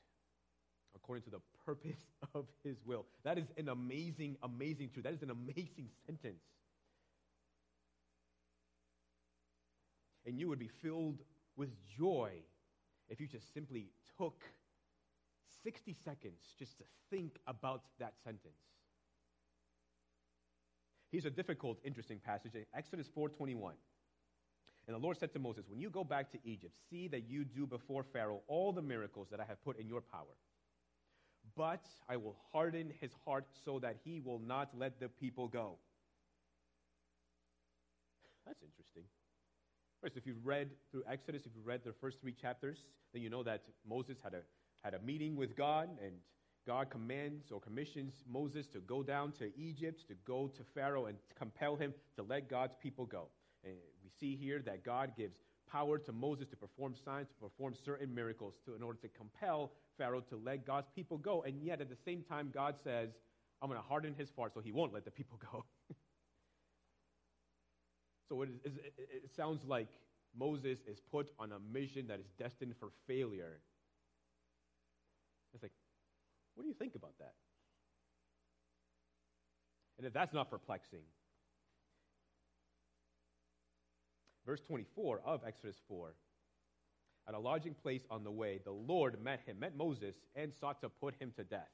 [0.96, 1.98] according to the purpose
[2.34, 3.06] of his will.
[3.24, 5.04] That is an amazing, amazing truth.
[5.04, 6.42] That is an amazing sentence.
[10.26, 11.20] And you would be filled
[11.56, 12.32] with joy
[13.08, 14.42] if you just simply took
[15.62, 18.58] 60 seconds just to think about that sentence.
[21.12, 23.74] Here's a difficult, interesting passage, Exodus 4:21.
[24.86, 27.44] And the Lord said to Moses, When you go back to Egypt, see that you
[27.44, 30.36] do before Pharaoh all the miracles that I have put in your power
[31.56, 35.78] but I will harden his heart so that he will not let the people go.
[38.46, 39.02] That's interesting.
[40.02, 42.78] First, if you've read through Exodus, if you've read the first three chapters,
[43.12, 44.42] then you know that Moses had a,
[44.82, 46.12] had a meeting with God, and
[46.66, 51.16] God commands or commissions Moses to go down to Egypt, to go to Pharaoh, and
[51.36, 53.28] compel him to let God's people go.
[53.64, 55.38] And we see here that God gives
[55.70, 59.72] power to Moses to perform signs, to perform certain miracles to, in order to compel
[59.96, 61.42] Pharaoh to let God's people go.
[61.42, 63.10] And yet, at the same time, God says,
[63.62, 65.64] I'm going to harden his heart so he won't let the people go.
[68.28, 69.88] so it, is, it, sounds like
[70.38, 73.60] Moses is put on a mission that is destined for failure.
[75.54, 75.72] It's like,
[76.54, 77.32] what do you think about that?
[79.98, 81.04] And if that's not perplexing,
[84.44, 86.14] verse 24 of Exodus 4
[87.28, 90.80] at a lodging place on the way, the Lord met him, met Moses, and sought
[90.82, 91.70] to put him to death.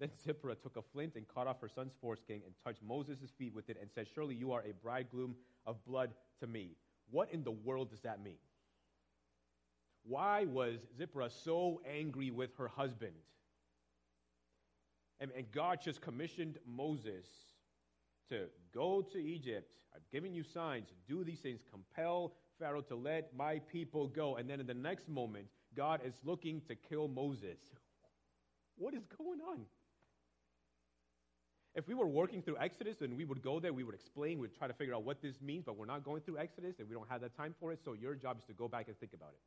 [0.00, 3.54] Then Zipporah took a flint and cut off her son's foreskin and touched Moses' feet
[3.54, 5.36] with it and said, Surely you are a bridegroom
[5.66, 6.76] of blood to me.
[7.10, 8.38] What in the world does that mean?
[10.02, 13.14] Why was Zipporah so angry with her husband?
[15.20, 17.26] And, and God just commissioned Moses
[18.28, 19.70] to go to Egypt.
[19.94, 20.88] I've given you signs.
[21.08, 21.60] Do these things.
[21.70, 24.36] Compel Pharaoh to let my people go.
[24.36, 25.46] And then in the next moment,
[25.76, 27.58] God is looking to kill Moses.
[28.76, 29.60] What is going on?
[31.74, 34.54] If we were working through Exodus and we would go there, we would explain, we'd
[34.56, 36.94] try to figure out what this means, but we're not going through Exodus and we
[36.94, 39.12] don't have that time for it, so your job is to go back and think
[39.12, 39.40] about it.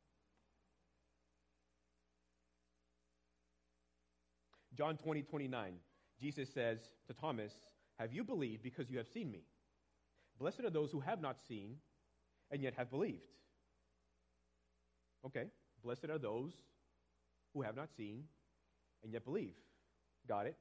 [4.76, 5.72] John 20, 29,
[6.20, 7.52] Jesus says to Thomas,
[7.98, 9.44] Have you believed because you have seen me?
[10.38, 11.76] Blessed are those who have not seen
[12.50, 13.22] and yet have believed.
[15.26, 15.46] Okay,
[15.82, 16.52] blessed are those
[17.52, 18.24] who have not seen
[19.02, 19.54] and yet believe.
[20.26, 20.56] Got it?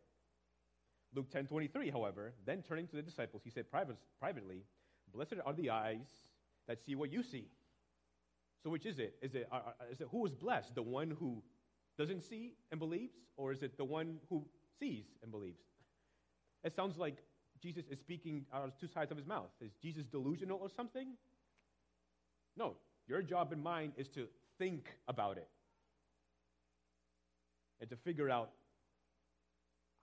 [1.13, 4.65] Luke 10:23, however, then turning to the disciples, he said privately,
[5.11, 6.27] "Blessed are the eyes
[6.67, 7.49] that see what you see.
[8.63, 9.15] So, which is it?
[9.21, 9.49] Is it,
[9.89, 10.75] is it who is blessed?
[10.75, 11.41] The one who
[11.97, 13.13] doesn't see and believes?
[13.38, 14.45] Or is it the one who
[14.79, 15.61] sees and believes?
[16.63, 17.17] It sounds like
[17.61, 19.49] Jesus is speaking out of two sides of his mouth.
[19.61, 21.13] Is Jesus delusional or something?
[22.57, 22.75] No.
[23.07, 24.27] Your job and mine is to
[24.57, 25.47] think about it
[27.79, 28.49] and to figure out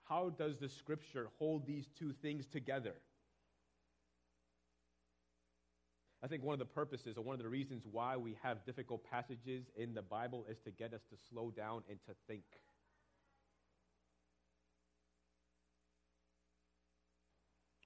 [0.04, 2.94] how does the scripture hold these two things together?
[6.22, 9.04] I think one of the purposes or one of the reasons why we have difficult
[9.04, 12.44] passages in the Bible is to get us to slow down and to think.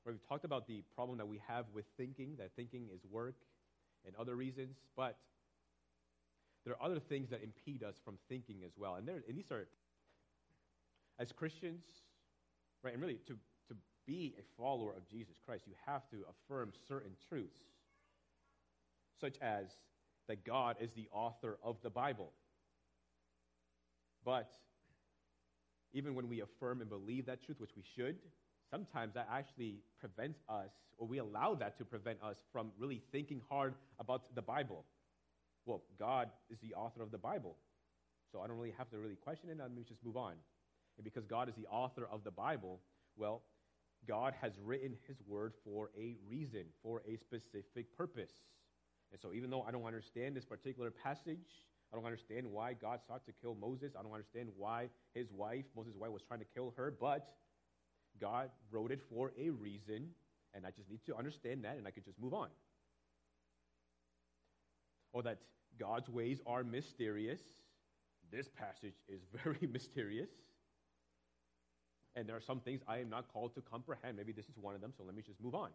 [0.06, 3.34] We've talked about the problem that we have with thinking, that thinking is work
[4.08, 5.16] and other reasons, but
[6.64, 8.96] there are other things that impede us from thinking as well.
[8.96, 9.68] And, there, and these are,
[11.18, 11.84] as Christians,
[12.82, 13.34] right, and really to,
[13.68, 17.62] to be a follower of Jesus Christ, you have to affirm certain truths,
[19.20, 19.66] such as
[20.26, 22.32] that God is the author of the Bible.
[24.24, 24.50] But
[25.92, 28.16] even when we affirm and believe that truth, which we should,
[28.70, 33.40] sometimes that actually prevents us, or we allow that to prevent us from really thinking
[33.48, 34.84] hard about the Bible.
[35.66, 37.56] Well, God is the author of the Bible,
[38.32, 39.58] so I don't really have to really question it.
[39.58, 40.34] Let me just move on.
[40.96, 42.80] And because God is the author of the Bible,
[43.16, 43.42] well,
[44.06, 48.32] God has written his word for a reason, for a specific purpose.
[49.12, 53.00] And so, even though I don't understand this particular passage, I don't understand why God
[53.06, 56.46] sought to kill Moses, I don't understand why his wife, Moses' wife, was trying to
[56.54, 57.28] kill her, but
[58.20, 60.08] God wrote it for a reason,
[60.54, 62.48] and I just need to understand that, and I could just move on.
[65.12, 65.38] Or that
[65.78, 67.40] God's ways are mysterious.
[68.30, 70.30] This passage is very mysterious.
[72.16, 74.16] And there are some things I am not called to comprehend.
[74.16, 75.70] Maybe this is one of them, so let me just move on.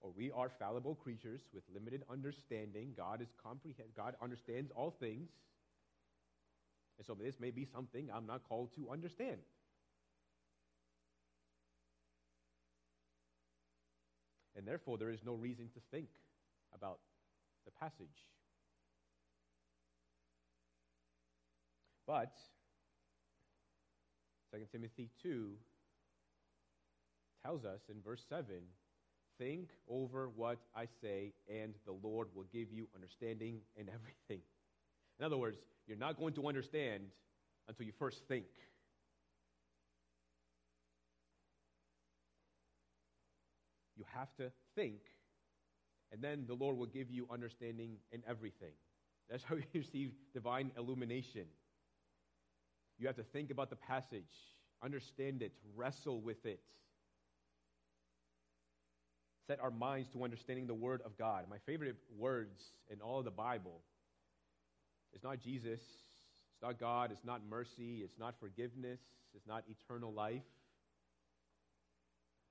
[0.00, 2.92] Or we are fallible creatures with limited understanding.
[2.96, 5.28] God is comprehend God understands all things.
[7.00, 9.38] And so this may be something I'm not called to understand.
[14.54, 16.10] And therefore, there is no reason to think
[16.74, 16.98] about
[17.64, 18.28] the passage.
[22.06, 22.34] But
[24.52, 25.52] 2 Timothy 2
[27.42, 28.44] tells us in verse 7
[29.38, 34.42] think over what I say, and the Lord will give you understanding in everything.
[35.18, 35.56] In other words,
[35.90, 37.02] you're not going to understand
[37.66, 38.46] until you first think.
[43.96, 45.00] You have to think,
[46.12, 48.70] and then the Lord will give you understanding in everything.
[49.28, 51.46] That's how you receive divine illumination.
[52.96, 54.22] You have to think about the passage,
[54.84, 56.60] understand it, wrestle with it.
[59.48, 61.46] Set our minds to understanding the Word of God.
[61.50, 63.80] My favorite words in all of the Bible
[65.12, 65.80] it's not Jesus.
[65.80, 67.10] It's not God.
[67.10, 68.00] It's not mercy.
[68.02, 69.00] It's not forgiveness.
[69.34, 70.42] It's not eternal life.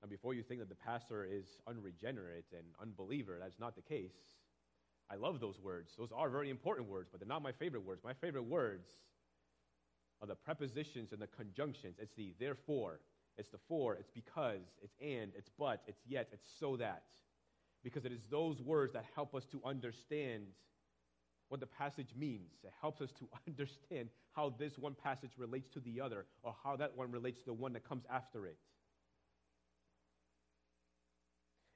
[0.02, 4.14] And before you think that the pastor is unregenerate and unbeliever, that's not the case.
[5.10, 5.92] I love those words.
[5.98, 8.02] Those are very important words, but they're not my favorite words.
[8.04, 8.86] My favorite words
[10.22, 11.96] are the prepositions and the conjunctions.
[11.98, 13.00] It's the therefore,
[13.36, 17.02] it's the for, it's because, it's and, it's but, it's yet, it's so that.
[17.82, 20.44] Because it is those words that help us to understand
[21.50, 22.48] what the passage means.
[22.62, 26.76] It helps us to understand how this one passage relates to the other, or how
[26.76, 28.56] that one relates to the one that comes after it.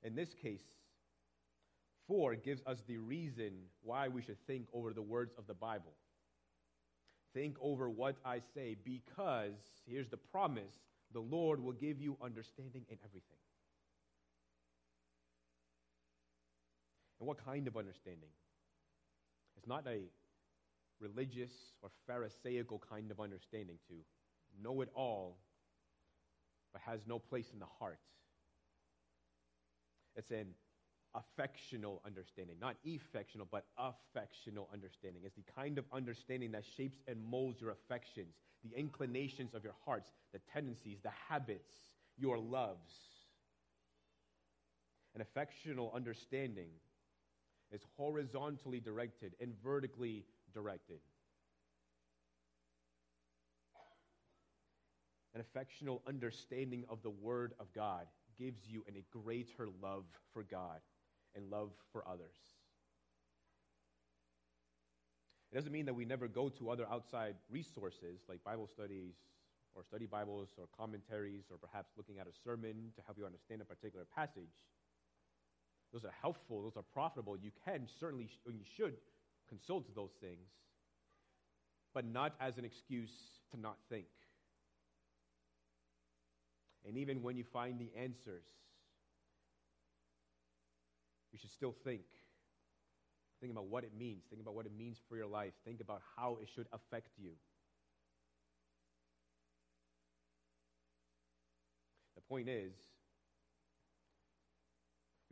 [0.03, 0.63] In this case,
[2.07, 3.53] for gives us the reason
[3.83, 5.93] why we should think over the words of the Bible.
[7.33, 9.55] Think over what I say, because
[9.87, 10.75] here's the promise
[11.13, 13.39] the Lord will give you understanding in everything.
[17.19, 18.29] And what kind of understanding?
[19.65, 20.03] It's not a
[21.01, 21.51] religious
[21.81, 23.95] or Pharisaical kind of understanding to
[24.63, 25.39] know it all,
[26.71, 27.99] but has no place in the heart.
[30.17, 30.49] It's an
[31.15, 35.23] affectional understanding, not affectional, but affectional understanding.
[35.25, 38.35] It's the kind of understanding that shapes and molds your affections,
[38.71, 41.73] the inclinations of your hearts, the tendencies, the habits,
[42.19, 42.93] your loves.
[45.15, 46.69] An affectional understanding
[47.75, 51.01] is horizontally directed and vertically directed.
[55.35, 58.07] An affectional understanding of the Word of God
[58.39, 60.81] gives you an, a greater love for God
[61.35, 62.37] and love for others.
[65.51, 69.15] It doesn't mean that we never go to other outside resources like Bible studies,
[69.75, 73.61] or study Bibles or commentaries or perhaps looking at a sermon to help you understand
[73.61, 74.67] a particular passage.
[75.95, 77.37] Those are helpful, those are profitable.
[77.37, 78.95] You can certainly, and you should
[79.49, 80.49] consult those things,
[81.95, 83.13] but not as an excuse
[83.53, 84.07] to not think.
[86.85, 88.45] And even when you find the answers,
[91.33, 92.03] you should still think.
[93.41, 94.25] Think about what it means.
[94.29, 95.53] Think about what it means for your life.
[95.65, 97.31] Think about how it should affect you.
[102.17, 102.73] The point is,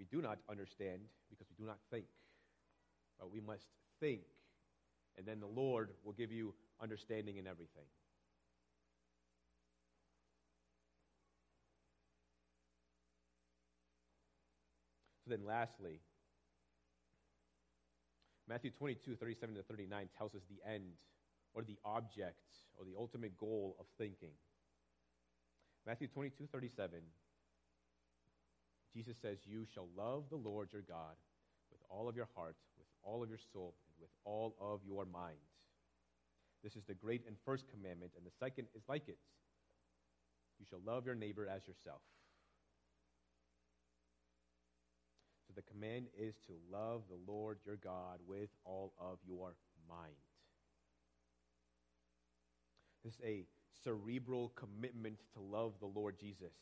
[0.03, 1.01] we do not understand
[1.31, 2.07] because we do not think.
[3.21, 3.67] But we must
[4.01, 4.23] think,
[5.17, 7.87] and then the Lord will give you understanding in everything.
[15.25, 16.01] So then, lastly,
[18.49, 20.95] Matthew 22, 37 to 39 tells us the end
[21.55, 22.43] or the object
[22.77, 24.33] or the ultimate goal of thinking.
[25.87, 26.99] Matthew 22, 37,
[28.93, 31.17] Jesus says, You shall love the Lord your God
[31.71, 35.05] with all of your heart, with all of your soul, and with all of your
[35.05, 35.39] mind.
[36.63, 39.19] This is the great and first commandment, and the second is like it.
[40.61, 42.03] You shall love your neighbor as yourself.
[45.47, 49.55] So the command is to love the Lord your God with all of your
[49.89, 50.15] mind.
[53.05, 53.45] This is a
[53.83, 56.53] cerebral commitment to love the Lord Jesus.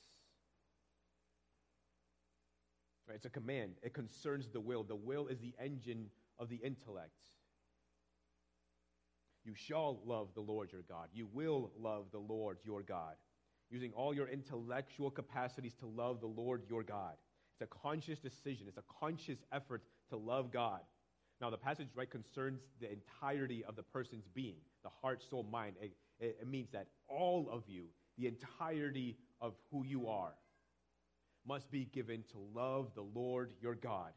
[3.11, 3.73] Right, it's a command.
[3.83, 4.85] It concerns the will.
[4.85, 6.07] The will is the engine
[6.39, 7.11] of the intellect.
[9.45, 11.09] You shall love the Lord your God.
[11.13, 13.17] You will love the Lord your God.
[13.69, 17.15] Using all your intellectual capacities to love the Lord your God.
[17.53, 20.83] It's a conscious decision, it's a conscious effort to love God.
[21.41, 25.75] Now, the passage right concerns the entirety of the person's being, the heart, soul, mind.
[25.83, 27.87] It, it, it means that all of you,
[28.17, 30.35] the entirety of who you are,
[31.51, 34.13] must be given to love the Lord your God.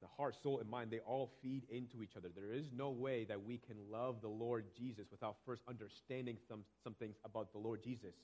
[0.00, 2.28] The heart, soul, and mind, they all feed into each other.
[2.34, 6.60] There is no way that we can love the Lord Jesus without first understanding some,
[6.82, 8.14] some things about the Lord Jesus.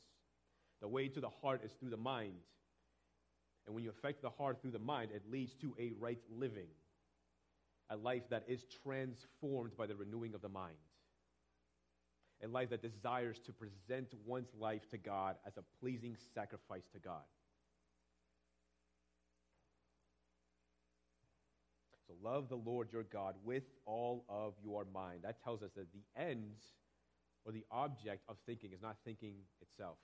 [0.81, 2.33] The way to the heart is through the mind.
[3.67, 6.69] And when you affect the heart through the mind, it leads to a right living,
[7.91, 10.77] a life that is transformed by the renewing of the mind,
[12.45, 16.99] a life that desires to present one's life to God as a pleasing sacrifice to
[16.99, 17.23] God.
[22.09, 25.21] So love the Lord your God with all of your mind.
[25.23, 26.57] That tells us that the end
[27.45, 29.97] or the object of thinking is not thinking itself.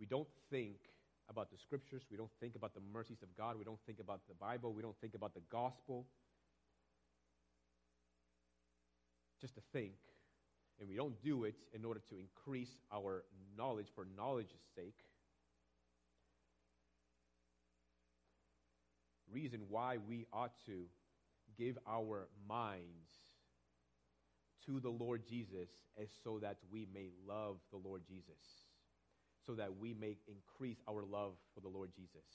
[0.00, 0.76] We don't think
[1.28, 2.02] about the scriptures.
[2.10, 3.58] We don't think about the mercies of God.
[3.58, 4.72] We don't think about the Bible.
[4.72, 6.06] We don't think about the gospel.
[9.40, 9.92] Just to think.
[10.80, 13.24] And we don't do it in order to increase our
[13.56, 14.94] knowledge for knowledge's sake.
[19.32, 20.84] Reason why we ought to
[21.58, 23.10] give our minds
[24.66, 25.68] to the Lord Jesus
[26.00, 28.68] is so that we may love the Lord Jesus
[29.48, 32.26] so that we may increase our love for the Lord Jesus.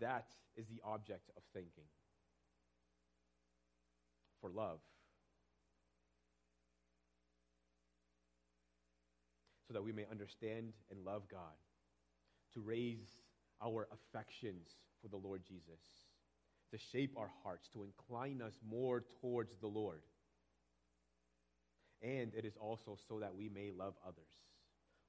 [0.00, 0.26] That
[0.56, 1.86] is the object of thinking.
[4.40, 4.80] For love.
[9.72, 11.56] That we may understand and love God.
[12.54, 13.08] To raise
[13.64, 14.68] our affections
[15.00, 15.80] for the Lord Jesus.
[16.72, 20.02] To shape our hearts, to incline us more towards the Lord.
[22.02, 24.32] And it is also so that we may love others.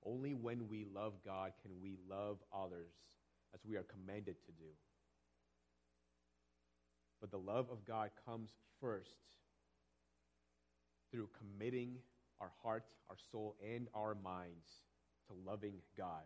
[0.06, 2.92] Only when we love God can we love others
[3.54, 4.70] as we are commanded to do.
[7.22, 8.50] But the love of God comes
[8.82, 9.16] first
[11.10, 11.96] through committing
[12.44, 14.68] our heart, our soul, and our minds
[15.28, 16.24] to loving God.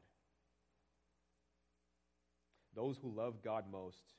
[2.76, 4.14] Those who love God most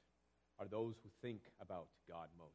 [0.60, 2.54] are those who think about God most.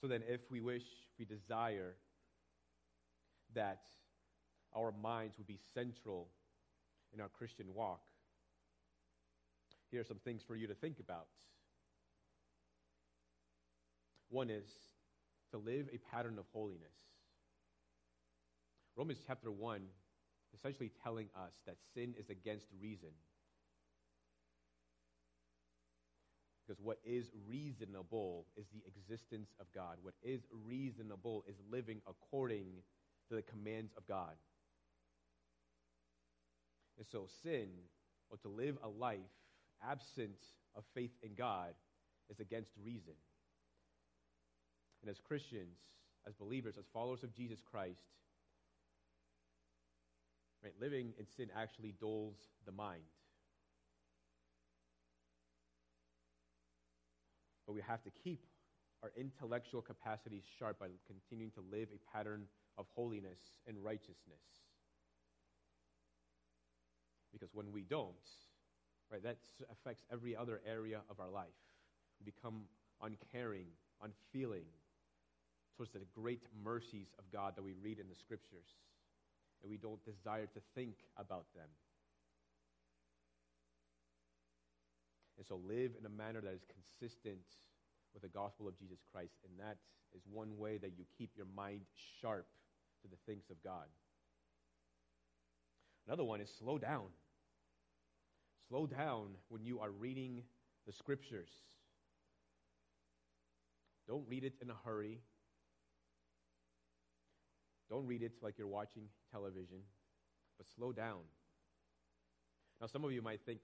[0.00, 0.82] So then, if we wish,
[1.18, 1.94] we desire
[3.54, 3.82] that
[4.74, 6.28] our minds would be central
[7.14, 8.02] in our Christian walk.
[9.90, 11.28] Here are some things for you to think about.
[14.34, 14.66] One is
[15.52, 16.90] to live a pattern of holiness.
[18.96, 19.80] Romans chapter 1
[20.58, 23.10] essentially telling us that sin is against reason.
[26.66, 29.98] Because what is reasonable is the existence of God.
[30.02, 32.66] What is reasonable is living according
[33.28, 34.34] to the commands of God.
[36.98, 37.68] And so, sin,
[38.30, 39.20] or to live a life
[39.80, 40.38] absent
[40.74, 41.74] of faith in God,
[42.28, 43.14] is against reason.
[45.04, 45.76] And as Christians,
[46.26, 48.00] as believers, as followers of Jesus Christ,
[50.62, 53.02] right, living in sin actually dulls the mind.
[57.66, 58.46] But we have to keep
[59.02, 62.46] our intellectual capacities sharp by continuing to live a pattern
[62.78, 64.40] of holiness and righteousness.
[67.30, 68.14] Because when we don't,
[69.12, 69.36] right, that
[69.70, 71.60] affects every other area of our life.
[72.18, 72.62] We become
[73.02, 73.66] uncaring,
[74.02, 74.64] unfeeling
[75.76, 78.76] towards the great mercies of God that we read in the scriptures,
[79.62, 81.68] and we don't desire to think about them.
[85.36, 87.42] And so live in a manner that is consistent
[88.12, 89.78] with the gospel of Jesus Christ, and that
[90.14, 91.80] is one way that you keep your mind
[92.20, 92.46] sharp
[93.02, 93.86] to the things of God.
[96.06, 97.06] Another one is slow down.
[98.68, 100.42] Slow down when you are reading
[100.86, 101.50] the scriptures.
[104.06, 105.20] Don't read it in a hurry.
[107.94, 109.78] Don't read it like you're watching television,
[110.58, 111.20] but slow down.
[112.80, 113.60] Now, some of you might think,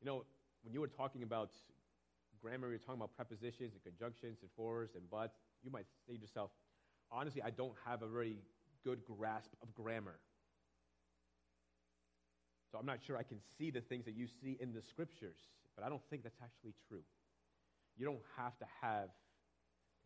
[0.00, 0.24] you know,
[0.62, 1.50] when you were talking about
[2.40, 5.34] grammar, you're talking about prepositions and conjunctions and fors and buts,
[5.64, 6.52] you might say to yourself,
[7.10, 8.38] honestly, I don't have a very
[8.84, 10.20] good grasp of grammar.
[12.70, 15.38] So I'm not sure I can see the things that you see in the scriptures,
[15.74, 17.02] but I don't think that's actually true.
[17.96, 19.08] You don't have to have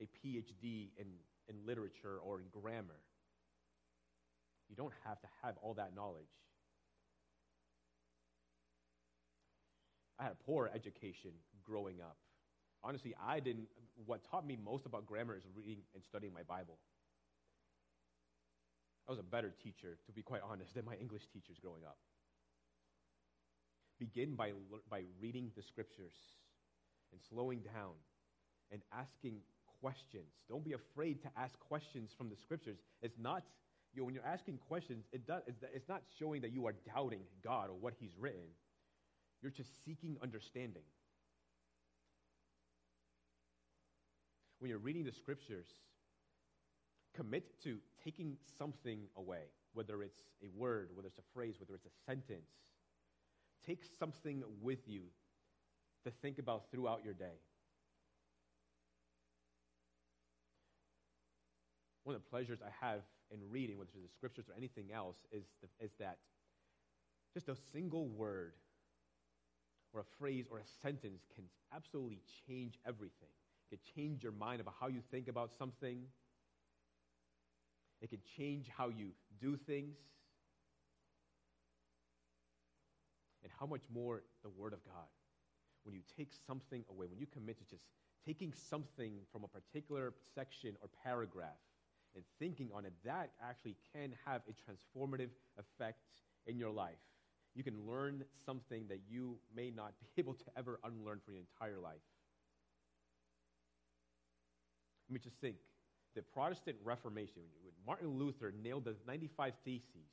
[0.00, 1.08] a PhD in,
[1.50, 3.00] in literature or in grammar.
[4.74, 6.26] You don't have to have all that knowledge.
[10.18, 11.30] I had a poor education
[11.62, 12.16] growing up.
[12.82, 13.68] Honestly, I didn't,
[14.04, 16.78] what taught me most about grammar is reading and studying my Bible.
[19.06, 21.98] I was a better teacher, to be quite honest, than my English teachers growing up.
[24.00, 24.54] Begin by,
[24.90, 26.16] by reading the scriptures
[27.12, 27.94] and slowing down
[28.72, 29.36] and asking
[29.80, 30.32] questions.
[30.48, 32.78] Don't be afraid to ask questions from the scriptures.
[33.02, 33.44] It's not,
[33.94, 36.74] you know, when you're asking questions, it does, it's, it's not showing that you are
[36.94, 38.42] doubting God or what He's written.
[39.40, 40.82] You're just seeking understanding.
[44.58, 45.66] When you're reading the scriptures,
[47.14, 49.42] commit to taking something away,
[49.74, 52.50] whether it's a word, whether it's a phrase, whether it's a sentence.
[53.64, 55.02] Take something with you
[56.04, 57.38] to think about throughout your day.
[62.02, 63.00] One of the pleasures I have
[63.30, 66.18] in reading, whether it's the scriptures or anything else, is, the, is that
[67.32, 68.54] just a single word
[69.92, 71.44] or a phrase or a sentence can
[71.74, 73.28] absolutely change everything.
[73.70, 76.02] It can change your mind about how you think about something.
[78.00, 79.10] It can change how you
[79.40, 79.96] do things.
[83.42, 85.08] And how much more the Word of God.
[85.84, 87.84] When you take something away, when you commit to just
[88.24, 91.58] taking something from a particular section or paragraph
[92.14, 96.00] and thinking on it, that actually can have a transformative effect
[96.46, 96.98] in your life.
[97.54, 101.40] You can learn something that you may not be able to ever unlearn for your
[101.40, 102.02] entire life.
[105.08, 105.56] Let me just think.
[106.14, 110.10] The Protestant Reformation, when Martin Luther nailed the 95 Theses,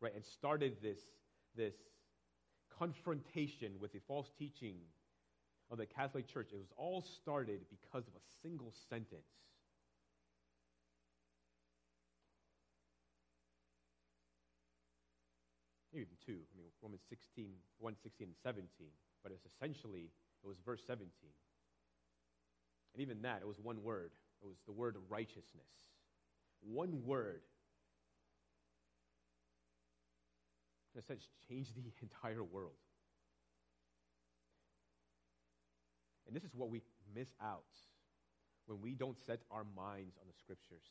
[0.00, 0.98] right, and started this,
[1.56, 1.74] this
[2.76, 4.76] confrontation with the false teaching
[5.70, 9.28] of the Catholic Church, it was all started because of a single sentence.
[15.92, 16.40] Maybe even two.
[16.40, 18.64] I mean, Romans 16, 1, 16, and 17.
[19.22, 20.08] But it's essentially,
[20.42, 21.06] it was verse 17.
[22.94, 24.10] And even that, it was one word.
[24.42, 25.68] It was the word righteousness.
[26.62, 27.42] One word.
[30.94, 32.80] In a sense, changed the entire world.
[36.26, 36.80] And this is what we
[37.14, 37.68] miss out
[38.66, 40.84] when we don't set our minds on the scriptures,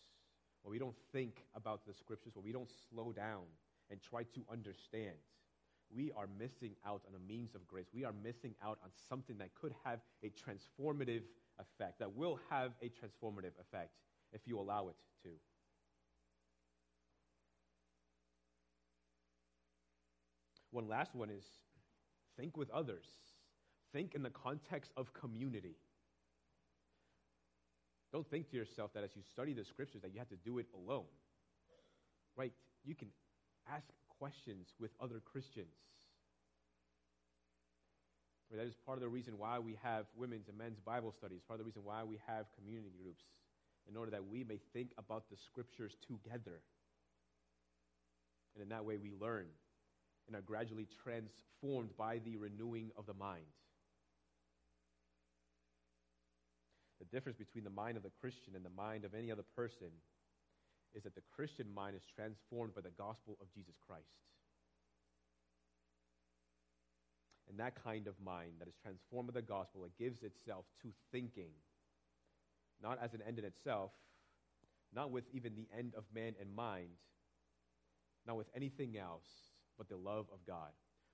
[0.62, 3.46] when we don't think about the scriptures, when we don't slow down
[3.92, 5.16] and try to understand.
[5.94, 7.88] We are missing out on a means of grace.
[7.94, 11.24] We are missing out on something that could have a transformative
[11.60, 13.92] effect, that will have a transformative effect
[14.32, 15.30] if you allow it to.
[20.72, 21.44] One last one is
[22.38, 23.06] think with others.
[23.92, 25.76] Think in the context of community.
[28.14, 30.58] Don't think to yourself that as you study the scriptures that you have to do
[30.60, 31.06] it alone.
[32.38, 32.54] Right?
[32.86, 33.10] You can
[33.74, 33.86] ask
[34.20, 35.68] questions with other Christians.
[38.52, 41.60] That is part of the reason why we have women's and men's Bible studies, part
[41.60, 43.24] of the reason why we have community groups,
[43.90, 46.60] in order that we may think about the scriptures together.
[48.54, 49.46] And in that way, we learn
[50.28, 53.46] and are gradually transformed by the renewing of the mind.
[57.00, 59.88] The difference between the mind of the Christian and the mind of any other person
[60.94, 64.06] is that the Christian mind is transformed by the gospel of Jesus Christ.
[67.50, 70.90] And that kind of mind that is transformed by the gospel, it gives itself to
[71.12, 71.52] thinking,
[72.82, 73.92] not as an end in itself,
[74.94, 76.90] not with even the end of man in mind,
[78.26, 79.28] not with anything else
[79.78, 80.70] but the love of God.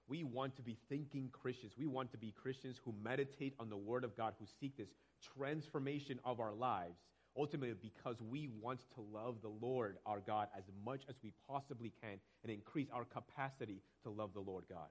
[0.08, 1.74] We want to be thinking Christians.
[1.78, 4.94] We want to be Christians who meditate on the Word of God, who seek this
[5.38, 7.00] transformation of our lives,
[7.38, 11.94] ultimately because we want to love the Lord our God as much as we possibly
[12.02, 14.88] can and increase our capacity to love the Lord God.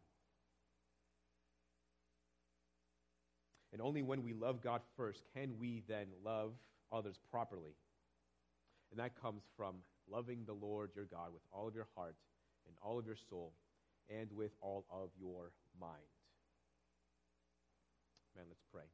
[3.73, 6.53] And only when we love God first can we then love
[6.93, 7.75] others properly.
[8.91, 9.77] And that comes from
[10.11, 12.15] loving the Lord your God with all of your heart
[12.67, 13.53] and all of your soul
[14.09, 15.97] and with all of your mind.
[18.37, 18.85] Man, let's pray.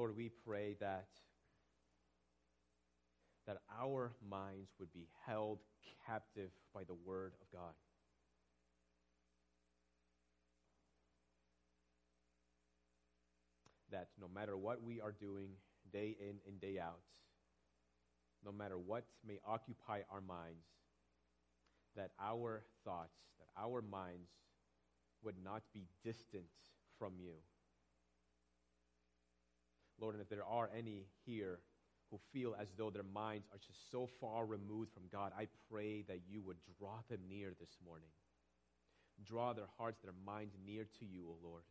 [0.00, 1.08] Lord, we pray that
[3.46, 5.58] that our minds would be held
[6.06, 7.74] captive by the word of God.
[13.90, 15.50] that no matter what we are doing
[15.92, 17.00] day in and day out,
[18.44, 20.64] no matter what may occupy our minds,
[21.96, 24.30] that our thoughts, that our minds
[25.24, 26.44] would not be distant
[27.00, 27.32] from you.
[30.00, 31.58] Lord, and if there are any here
[32.10, 36.02] who feel as though their minds are just so far removed from God, I pray
[36.08, 38.08] that you would draw them near this morning.
[39.24, 41.62] Draw their hearts, their minds near to you, O Lord.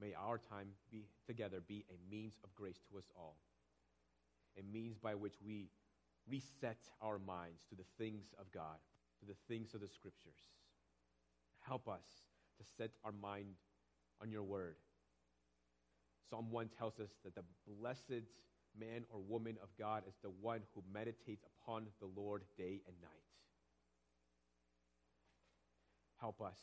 [0.00, 3.36] May our time be together be a means of grace to us all,
[4.58, 5.68] a means by which we
[6.30, 8.78] reset our minds to the things of God,
[9.20, 10.38] to the things of the Scriptures.
[11.60, 12.04] Help us
[12.58, 13.54] to set our mind
[14.22, 14.76] on your word.
[16.30, 18.24] Psalm 1 tells us that the blessed
[18.78, 22.96] man or woman of God is the one who meditates upon the Lord day and
[23.00, 23.10] night.
[26.20, 26.58] Help us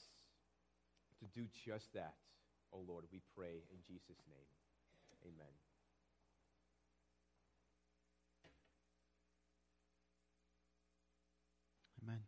[1.19, 2.15] to do just that
[2.75, 4.51] O oh Lord, we pray in Jesus' name.
[5.23, 5.53] Amen.
[12.03, 12.19] Amen.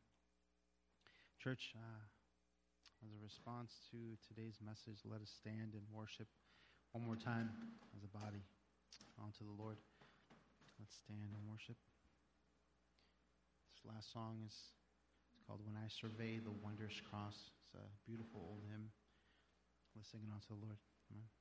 [1.44, 2.08] Church, uh,
[3.04, 6.32] as a response to today's message, let us stand and worship
[6.92, 7.50] one more time
[7.96, 8.44] as a body
[9.20, 9.78] unto the Lord.
[10.80, 11.78] Let's stand and worship.
[13.74, 14.54] This last song is
[15.34, 17.52] it's called When I Survey the Wondrous Cross.
[17.66, 18.90] It's a beautiful old hymn.
[19.96, 20.78] Let's sing it unto the Lord.
[21.12, 21.37] Amen.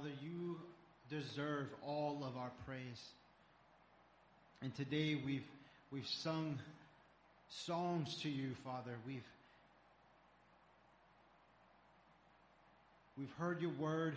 [0.00, 0.56] Father, you
[1.10, 3.02] deserve all of our praise.
[4.62, 5.44] And today we've
[5.92, 6.58] we've sung
[7.50, 8.92] songs to you, Father.
[9.06, 9.26] We've
[13.18, 14.14] we've heard your word.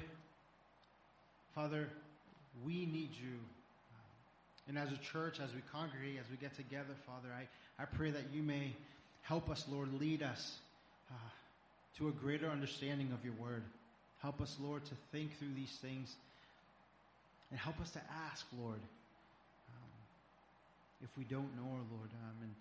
[1.53, 1.89] Father,
[2.65, 3.39] we need you.
[4.69, 8.11] And as a church, as we congregate, as we get together, Father, I, I pray
[8.11, 8.73] that you may
[9.23, 10.59] help us, Lord, lead us
[11.11, 11.15] uh,
[11.97, 13.63] to a greater understanding of your word.
[14.23, 16.15] Help us, Lord, to think through these things
[17.51, 18.01] and help us to
[18.31, 19.91] ask, Lord, um,
[21.03, 22.09] if we don't know our Lord.
[22.23, 22.55] Um, and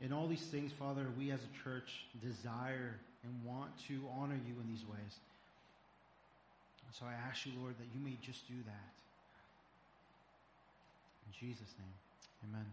[0.00, 4.56] in all these things, Father, we as a church desire and want to honor you
[4.58, 5.14] in these ways.
[6.98, 8.88] So I ask you, Lord, that you may just do that.
[11.26, 11.96] In Jesus' name,
[12.48, 12.66] amen.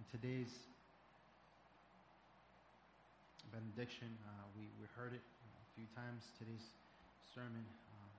[0.00, 0.54] In today's
[3.52, 6.62] benediction, uh, we, we heard it a few times, today's
[7.34, 7.62] sermon.
[7.62, 8.10] Um,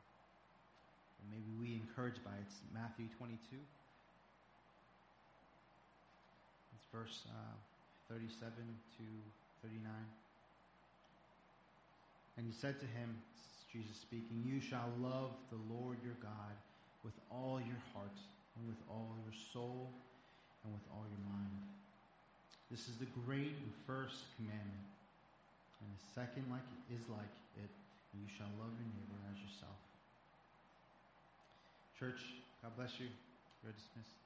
[1.28, 2.48] maybe we encouraged by it.
[2.48, 3.36] It's Matthew 22.
[6.76, 7.56] It's verse uh,
[8.08, 8.56] 37
[8.98, 9.06] to
[9.68, 9.84] 39.
[12.38, 13.20] And he said to him,
[13.72, 16.56] Jesus speaking, You shall love the Lord your God
[17.04, 18.16] with all your heart,
[18.56, 19.90] and with all your soul,
[20.64, 21.60] and with all your mind.
[22.70, 24.88] This is the great and first commandment.
[25.82, 26.64] And the second like
[26.94, 27.41] is like
[28.14, 29.80] you shall love your neighbor as yourself.
[31.98, 32.22] Church,
[32.62, 33.08] God bless you.
[33.64, 34.21] You're dismissed.